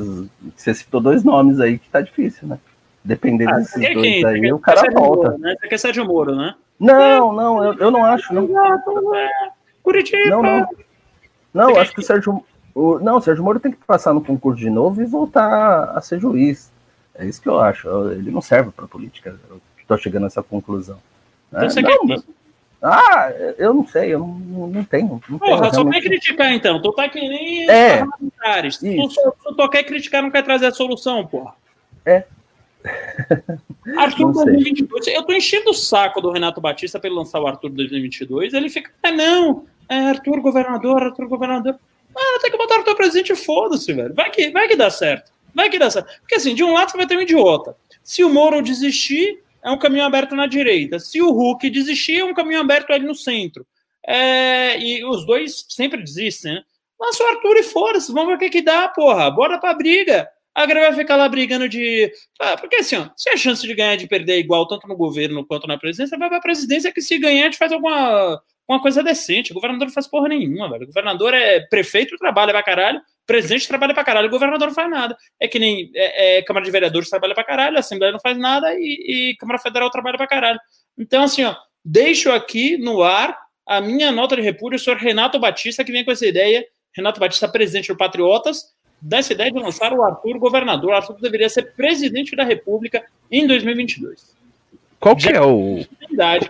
[0.57, 2.59] você citou dois nomes aí que tá difícil, né?
[3.05, 4.27] Dependendo ah, desses dois quem?
[4.27, 5.31] aí, o cara volta.
[5.31, 5.55] Moro, né?
[5.61, 6.57] Você quer Sérgio Moro, né?
[6.79, 8.35] Não, não, eu, eu não acho.
[8.35, 8.49] Não.
[9.87, 10.31] Curitiba.
[10.31, 10.69] Não, não.
[11.55, 12.45] Não, eu acho que o Sérgio.
[12.75, 16.01] O, não, o Sérgio Moro tem que passar no concurso de novo e voltar a
[16.01, 16.73] ser juiz.
[17.15, 17.89] É isso que eu acho.
[18.11, 19.39] Ele não serve para política.
[19.49, 20.99] Eu estou chegando a essa conclusão.
[21.49, 22.19] Então é, você não, quer...
[22.83, 25.23] Ah, eu não sei, eu não, não tenho.
[25.29, 26.03] Não Porra, tenho, só realmente...
[26.03, 26.83] quer criticar então.
[26.83, 28.79] Tu tá que nem é, parlamentares.
[28.79, 31.55] Tu só, só quer criticar, não quer trazer a solução, porra.
[32.05, 32.25] É,
[33.97, 35.07] Arthur 2022.
[35.09, 38.53] Eu tô enchendo o saco do Renato Batista para ele lançar o Arthur 2022.
[38.53, 41.79] Ele fica, ah, não, é Arthur governador, Arthur governador.
[42.15, 44.15] Mano, tem que botar Arthur presidente foda-se, velho.
[44.15, 45.31] Vai que, vai que dá certo.
[45.55, 46.21] Vai que dá certo.
[46.21, 47.77] Porque assim, de um lado você vai ter um idiota.
[48.03, 50.99] Se o Moro desistir, é um caminho aberto na direita.
[50.99, 53.67] Se o Hulk desistir, é um caminho aberto ali no centro.
[54.07, 56.63] É, e os dois sempre desistem, né?
[56.99, 59.31] Lança o Arthur e foda-se, vamos ver o que que dá, porra.
[59.31, 60.29] Bora pra briga.
[60.55, 62.11] A galera vai ficar lá brigando de.
[62.41, 64.89] Ah, porque assim, ó, se a chance de ganhar e de perder é igual tanto
[64.89, 68.41] no governo quanto na presidência, vai pra presidência que se ganhar a gente faz alguma
[68.69, 69.53] uma coisa decente.
[69.53, 70.85] O governador não faz porra nenhuma, velho.
[70.85, 74.91] O governador é prefeito, trabalha pra caralho, presidente trabalha pra caralho, o governador não faz
[74.91, 75.17] nada.
[75.41, 78.37] É que nem é, é, Câmara de Vereadores trabalha pra caralho, a Assembleia não faz
[78.37, 80.59] nada e, e Câmara Federal trabalha pra caralho.
[80.99, 81.55] Então, assim, ó,
[81.85, 83.37] deixo aqui no ar
[83.67, 86.65] a minha nota de repúdio, o senhor Renato Batista, que vem com essa ideia.
[86.95, 90.91] Renato Batista, presidente do Patriotas, dessa ideia de lançar o Arthur governador.
[90.91, 94.37] O Arthur deveria ser presidente da República em 2022.
[95.07, 95.85] Qual que é o.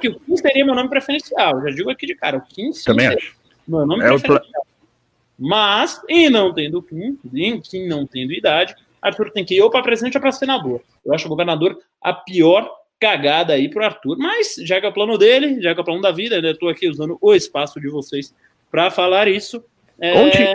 [0.01, 1.61] Que o Kim seria meu nome preferencial.
[1.61, 2.39] Já digo aqui de cara.
[2.39, 3.37] O Kim sim Também acho.
[3.69, 4.63] Meu nome é preferencial.
[4.63, 5.47] O...
[5.47, 7.19] Mas, e não tendo Kim,
[7.61, 10.81] Kim não tendo idade, Arthur tem que ir ou para presidente ou para senador.
[11.05, 12.67] Eu acho o governador a pior
[12.99, 14.17] cagada aí pro Arthur.
[14.17, 16.53] Mas, já que é o plano dele, já que é o plano da vida, eu
[16.53, 18.35] estou aqui usando o espaço de vocês
[18.71, 19.63] para falar isso.
[20.01, 20.15] É...
[20.15, 20.55] Onde,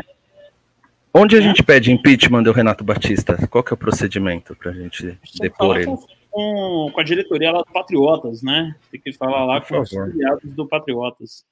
[1.13, 3.37] Onde a gente pede impeachment do Renato Batista?
[3.47, 5.95] Qual que é o procedimento para a gente depor ele?
[6.31, 8.75] Com, com, a diretoria lá do Patriotas, né?
[8.89, 11.43] Tem que falar lá com os filiados do Patriotas.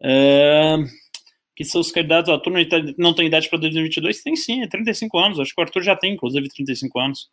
[0.00, 0.76] É,
[1.56, 2.52] que seus candidatos, Arthur
[2.96, 4.22] não tem idade para 2022?
[4.22, 5.40] Tem sim, é 35 anos.
[5.40, 7.28] Acho que o Arthur já tem, inclusive, 35 anos.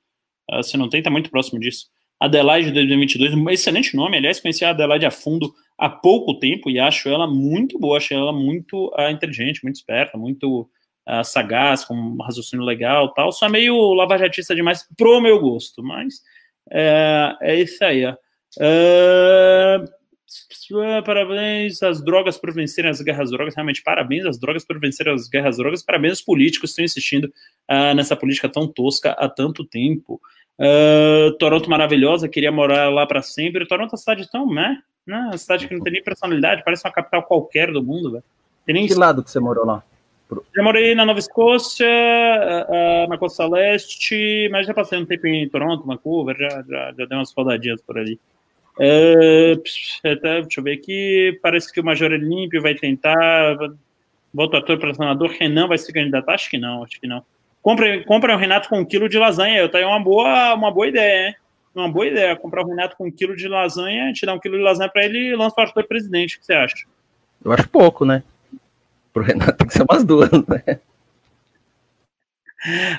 [0.52, 1.88] Uh, se não tem, está muito próximo disso.
[2.20, 4.18] Adelaide 2022, um excelente nome.
[4.18, 8.14] Aliás, conheci a Adelaide a fundo há pouco tempo e acho ela muito boa, acho
[8.14, 10.62] ela muito uh, inteligente, muito esperta, muito
[11.08, 16.22] uh, sagaz, com um raciocínio legal tal, só meio lavajatista demais pro meu gosto, mas
[16.72, 18.06] é, é isso aí.
[18.08, 19.86] Uh,
[21.04, 23.56] parabéns às drogas por vencerem as guerras drogas.
[23.56, 25.84] Realmente, parabéns às drogas por vencerem as guerras drogas.
[25.84, 30.20] Parabéns aos políticos que estão insistindo uh, nessa política tão tosca há tanto tempo.
[30.60, 33.68] Uh, Toronto maravilhosa, queria morar lá para sempre.
[33.68, 34.82] Toronto é uma cidade tão, né?
[35.06, 35.20] né?
[35.28, 38.24] Uma cidade que não tem nem personalidade, parece uma capital qualquer do mundo, velho.
[38.68, 38.88] Nem...
[38.88, 39.84] Que lado que você morou lá?
[40.56, 45.48] Já morei na Nova Escócia, uh, na Costa Leste, mas já passei um tempo em
[45.48, 48.20] Toronto, Vancouver, já, já, já dei umas rodadinhas por ali.
[48.78, 51.40] Uh, deixa eu ver aqui.
[51.42, 53.58] Parece que o Major Olímpio vai tentar.
[54.34, 55.30] Voto ator para senador.
[55.30, 56.34] Renan vai se candidatar?
[56.34, 57.24] Acho que não, acho que não.
[57.62, 59.60] Compre, compre o Renato com um quilo de lasanha.
[59.60, 61.36] Eu tenho uma boa, uma boa ideia, hein?
[61.74, 62.36] Uma boa ideia.
[62.36, 65.06] Comprar o Renato com um quilo de lasanha, te dar um quilo de lasanha para
[65.06, 66.36] ele e lança o Arthur presidente.
[66.36, 66.86] O que você acha?
[67.44, 68.24] Eu acho pouco, né?
[69.16, 70.82] Pro Renato tem que ser umas duas, né?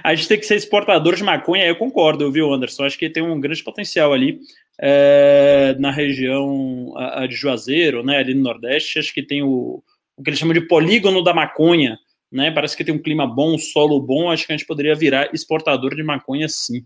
[0.02, 2.84] A gente tem que ser exportador de maconha, eu concordo, viu, Anderson?
[2.84, 4.40] Acho que tem um grande potencial ali
[4.80, 8.98] é, na região a, a de Juazeiro, né, ali no Nordeste.
[8.98, 9.82] Acho que tem o,
[10.16, 11.98] o que eles chamam de polígono da maconha,
[12.32, 12.50] né?
[12.50, 14.30] Parece que tem um clima bom, solo bom.
[14.30, 16.82] Acho que a gente poderia virar exportador de maconha, sim.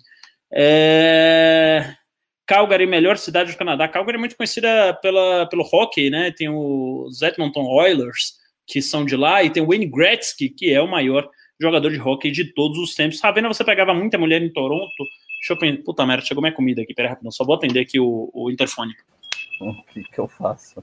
[0.52, 1.94] É...
[2.48, 3.86] Calgary, melhor cidade do Canadá.
[3.86, 6.32] Calgary é muito conhecida pela, pelo hockey, né?
[6.36, 8.39] Tem os Edmonton Oilers,
[8.70, 12.00] que são de lá, e tem o Wayne Gretzky, que é o maior jogador de
[12.00, 13.20] hockey de todos os tempos.
[13.20, 15.04] Ravena, você pegava muita mulher em Toronto.
[15.40, 15.82] Deixa eu pensar.
[15.82, 16.94] Puta merda, chegou minha comida aqui.
[16.94, 18.94] Pera rapidão, só vou atender aqui o, o interfone.
[19.60, 20.82] O que, que eu faço?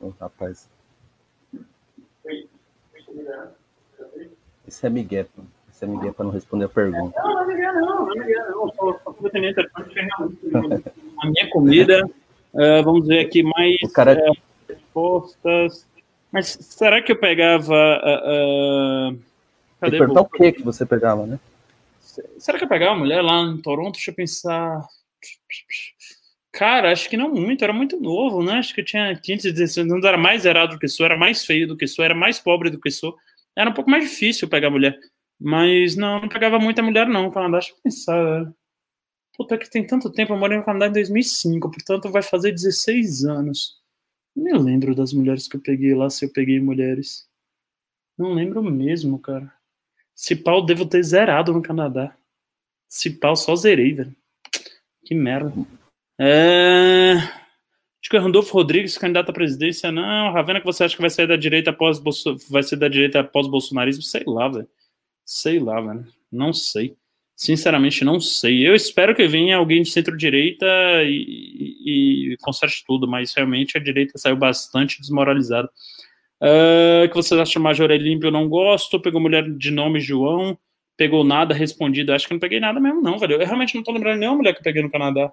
[0.00, 0.68] Oh, rapaz.
[4.66, 5.26] Isso é Miguel.
[5.72, 7.18] você me liga para não responder a pergunta.
[7.22, 8.70] Não, não liga não, não liga não.
[8.74, 9.58] Só, completamente
[11.18, 12.04] a minha comida.
[12.52, 14.14] Uh, vamos ver aqui mais o cara...
[14.30, 14.36] uh,
[14.68, 15.87] respostas.
[16.32, 17.74] Mas será que eu pegava.
[17.74, 19.18] Uh,
[19.80, 19.98] Cadê?
[19.98, 21.38] Perguntar o que que você pegava, né?
[22.38, 23.94] Será que eu pegava uma mulher lá em Toronto?
[23.94, 24.86] Deixa eu pensar.
[26.52, 28.54] Cara, acho que não muito, era muito novo, né?
[28.54, 31.44] Acho que eu tinha 15, 16 anos, era mais zerado do que sou, era mais
[31.44, 33.16] feio do que sou, era mais pobre do que sou.
[33.56, 34.98] Era um pouco mais difícil pegar mulher.
[35.40, 37.58] Mas não, não pegava muita mulher, não, no Canadá.
[37.58, 38.52] Deixa eu pensar.
[39.36, 43.24] Puta, que tem tanto tempo, eu morei no Canadá em 2005, portanto vai fazer 16
[43.24, 43.78] anos.
[44.38, 47.28] Não lembro das mulheres que eu peguei lá, se eu peguei mulheres.
[48.16, 49.52] Não lembro mesmo, cara.
[50.14, 52.16] Se pau, devo ter zerado no Canadá.
[52.88, 54.14] Se pau, só zerei, velho.
[55.04, 55.52] Que merda.
[56.20, 57.14] É...
[57.14, 60.32] Acho que o Randolfo Rodrigues, candidato à presidência, não.
[60.32, 62.36] Ravena, que você acha que vai sair da direita após Bolso...
[62.48, 64.02] vai ser da direita após bolsonarismo?
[64.02, 64.68] Sei lá, velho.
[65.24, 66.06] Sei lá, velho.
[66.30, 66.96] Não sei.
[67.38, 68.66] Sinceramente, não sei.
[68.66, 70.66] Eu espero que venha alguém de centro-direita
[71.04, 75.70] e, e, e conserte tudo, mas realmente a direita saiu bastante desmoralizada.
[76.42, 78.26] Uh, que vocês acham Major Olímpio?
[78.26, 78.98] Eu não gosto.
[78.98, 80.58] Pegou mulher de nome João.
[80.96, 82.12] Pegou nada respondido.
[82.12, 83.34] Acho que não peguei nada mesmo, não, velho.
[83.34, 85.32] Eu realmente não tô lembrando nenhuma mulher que eu peguei no Canadá.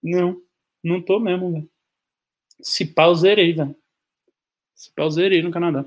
[0.00, 0.40] Não,
[0.82, 1.68] não tô mesmo, velho.
[2.60, 3.74] Se pau, zerei, velho.
[4.76, 5.84] Se pau, zerei no Canadá.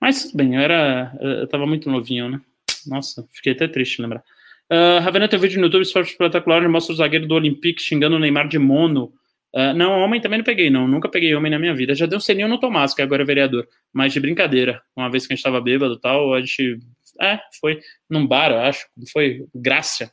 [0.00, 1.16] Mas, bem, eu era.
[1.20, 2.40] Eu tava muito novinho, né?
[2.86, 4.22] Nossa, fiquei até triste lembrar.
[4.70, 8.16] Uh, Ravena tem um vídeo no YouTube, Esporte Espetacular, mostra o zagueiro do Olympique xingando
[8.16, 9.12] o Neymar de mono.
[9.54, 10.88] Uh, não, homem também não peguei, não.
[10.88, 11.94] Nunca peguei homem na minha vida.
[11.94, 13.68] Já deu um selinho no Tomás, que agora é vereador.
[13.92, 14.82] Mas de brincadeira.
[14.96, 16.80] Uma vez que a gente tava bêbado e tal, a gente.
[17.20, 17.78] É, foi
[18.10, 18.86] num bar, eu acho.
[19.12, 20.10] Foi Grácia.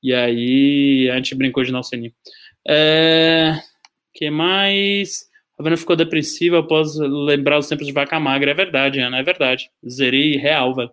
[0.00, 2.12] E aí a gente brincou de dar um selinho.
[2.68, 3.54] É,
[4.12, 5.24] que mais?
[5.58, 8.50] A ficou depressiva após lembrar os tempos de vaca magra.
[8.50, 9.70] É verdade, Ana, é verdade.
[9.88, 10.90] Zerei real, velho.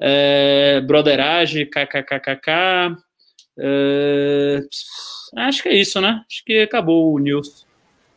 [0.00, 2.96] É, broderage, kkkk.
[3.58, 4.60] É,
[5.36, 6.24] acho que é isso, né?
[6.28, 7.66] Acho que acabou o news.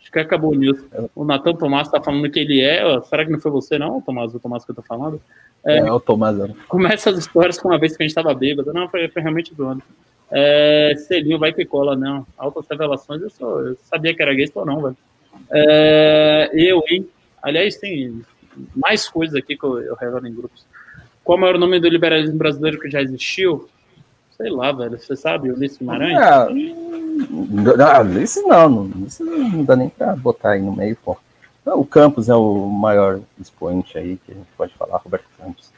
[0.02, 0.80] Acho que acabou o news.
[1.16, 2.82] O Natan Tomás tá falando que ele é.
[3.02, 4.34] Será que não foi você, não, Tomás?
[4.34, 5.22] O Tomás que eu tô falando?
[5.66, 6.38] É, é o Tomás.
[6.68, 8.74] Começa as histórias com uma vez que a gente tava bêbado.
[8.74, 9.84] Não, foi, foi realmente do ano.
[10.32, 12.26] É, selinho vai que cola, não.
[12.38, 14.98] Altas revelações, eu, só, eu sabia que era gay, ou não, velho.
[15.52, 17.08] É, eu, hein?
[17.42, 18.22] Aliás, tem
[18.76, 20.66] mais coisas aqui que eu, eu revelo em grupos.
[21.28, 23.68] Qual é o maior nome do liberalismo brasileiro que já existiu?
[24.38, 24.98] Sei lá, velho.
[24.98, 26.18] Você sabe, Ulisses Guimarães?
[26.18, 31.18] Ah, não, Ulisses não, Ulisses não dá nem pra botar aí no meio, pô.
[31.66, 35.70] O Campos é o maior expoente aí que a gente pode falar, Roberto Campos.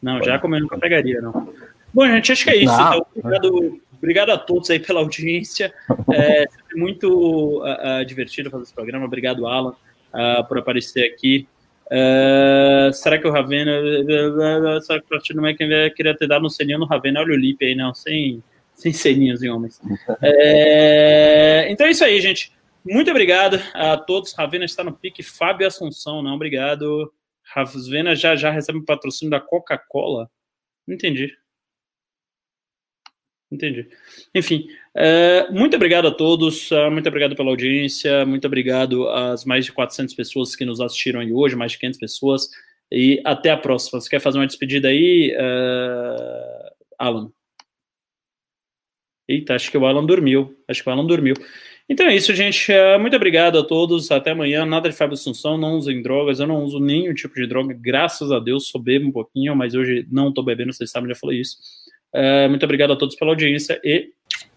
[0.00, 0.26] Não, pode.
[0.26, 1.48] já como eu nunca pegaria, não.
[1.92, 2.72] Bom, gente, acho que é isso.
[2.72, 5.74] Então, obrigado, obrigado, a todos aí pela audiência.
[6.12, 6.46] É
[6.76, 9.04] muito uh, uh, divertido fazer esse programa.
[9.04, 9.70] Obrigado, Alan,
[10.14, 11.48] uh, por aparecer aqui.
[11.92, 13.70] Uh, será que o Ravena.
[14.80, 17.20] Será que o não quem queria ter dado um selinho no Ravena?
[17.20, 18.42] Olha o Lipe aí, não, sem,
[18.74, 19.78] sem selinhos em homens.
[20.22, 22.50] É, então é isso aí, gente.
[22.84, 24.32] Muito obrigado a todos.
[24.32, 25.22] Ravena está no pique.
[25.22, 27.12] Fábio Assunção, não, obrigado.
[27.44, 30.30] Ravena já já recebe um patrocínio da Coca-Cola.
[30.86, 31.30] Não entendi.
[33.52, 33.86] Entendi.
[34.34, 39.66] Enfim, uh, muito obrigado a todos, uh, muito obrigado pela audiência, muito obrigado às mais
[39.66, 42.48] de 400 pessoas que nos assistiram aí hoje, mais de 500 pessoas,
[42.90, 44.00] e até a próxima.
[44.00, 47.30] Você quer fazer uma despedida aí, uh, Alan?
[49.28, 51.34] Eita, acho que o Alan dormiu, acho que o Alan dormiu.
[51.88, 52.72] Então é isso, gente.
[53.00, 54.10] Muito obrigado a todos.
[54.10, 54.64] Até amanhã.
[54.64, 55.58] Nada de Fábio Assunção.
[55.58, 56.40] Não usem drogas.
[56.40, 57.76] Eu não uso nenhum tipo de droga.
[57.78, 60.72] Graças a Deus, só bebo um pouquinho, mas hoje não estou bebendo.
[60.72, 61.58] Vocês sabem, já falei isso.
[62.14, 64.10] Uh, muito obrigado a todos pela audiência e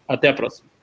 [0.08, 0.75] até a próxima.